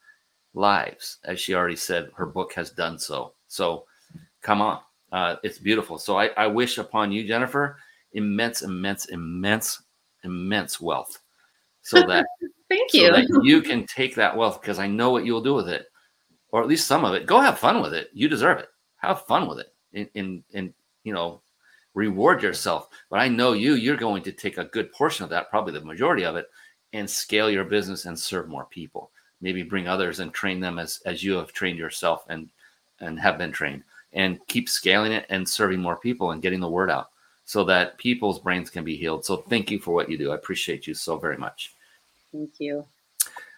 [0.53, 3.85] lives as she already said her book has done so so
[4.41, 4.79] come on
[5.11, 7.77] uh, it's beautiful so I, I wish upon you jennifer
[8.13, 9.81] immense immense immense
[10.23, 11.19] immense wealth
[11.81, 12.25] so that
[12.69, 15.53] thank you so that you can take that wealth because i know what you'll do
[15.53, 15.87] with it
[16.51, 17.25] or at least some of it.
[17.25, 18.09] Go have fun with it.
[18.13, 18.69] You deserve it.
[18.97, 19.73] Have fun with it.
[19.93, 20.73] And, and, and
[21.03, 21.41] you know,
[21.93, 22.89] reward yourself.
[23.09, 25.85] But I know you, you're going to take a good portion of that, probably the
[25.85, 26.47] majority of it,
[26.93, 29.11] and scale your business and serve more people.
[29.41, 32.49] Maybe bring others and train them as as you have trained yourself and
[32.99, 33.83] and have been trained.
[34.13, 37.09] And keep scaling it and serving more people and getting the word out.
[37.45, 39.25] so that people's brains can be healed.
[39.25, 40.31] So thank you for what you do.
[40.31, 41.73] I appreciate you so very much.
[42.31, 42.85] Thank you.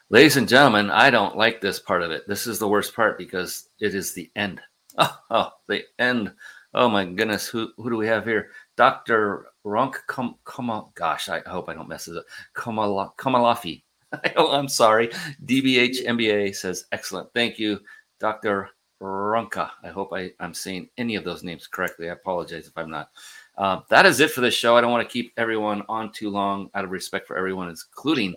[0.09, 2.27] Ladies and gentlemen, I don't like this part of it.
[2.27, 4.61] This is the worst part because it is the end.
[4.97, 6.31] Oh, oh the end.
[6.75, 7.47] Oh my goodness.
[7.47, 8.49] Who who do we have here?
[8.77, 9.47] Dr.
[9.65, 10.89] Ronk come on.
[10.93, 12.25] gosh, I hope I don't mess it up.
[12.53, 13.81] Kamala, Kamalafi.
[14.37, 15.09] I'm sorry.
[15.45, 17.33] DBH MBA says, excellent.
[17.33, 17.79] Thank you,
[18.19, 18.69] Dr.
[19.01, 19.69] Ronka.
[19.83, 22.09] I hope I, I'm saying any of those names correctly.
[22.09, 23.09] I apologize if I'm not.
[23.57, 24.75] Uh, that is it for this show.
[24.75, 28.35] I don't want to keep everyone on too long out of respect for everyone, including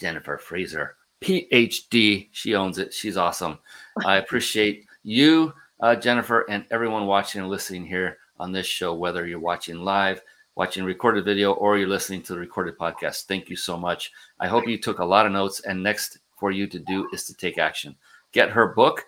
[0.00, 2.28] Jennifer Fraser, PhD.
[2.32, 2.92] She owns it.
[2.92, 3.58] She's awesome.
[4.04, 9.26] I appreciate you, uh, Jennifer, and everyone watching and listening here on this show, whether
[9.26, 10.20] you're watching live,
[10.56, 13.26] watching recorded video, or you're listening to the recorded podcast.
[13.26, 14.10] Thank you so much.
[14.40, 15.60] I hope you took a lot of notes.
[15.60, 17.94] And next for you to do is to take action.
[18.32, 19.04] Get her book.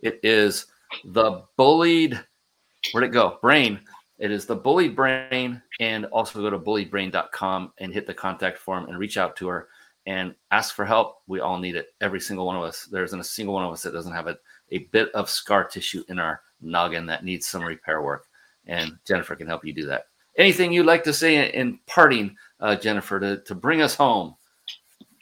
[0.00, 0.66] It is
[1.04, 2.20] The Bullied,
[2.92, 3.38] where'd it go?
[3.40, 3.80] Brain.
[4.18, 5.62] It is The Bullied Brain.
[5.80, 9.68] And also go to bulliedbrain.com and hit the contact form and reach out to her
[10.06, 11.18] and ask for help.
[11.26, 11.94] We all need it.
[12.00, 12.84] Every single one of us.
[12.84, 14.36] There isn't a single one of us that doesn't have a,
[14.72, 18.26] a bit of scar tissue in our noggin that needs some repair work
[18.68, 20.04] and Jennifer can help you do that.
[20.38, 24.36] Anything you'd like to say in parting, uh, Jennifer, to, to bring us home?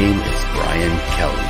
[0.00, 1.49] name is Brian Kelly.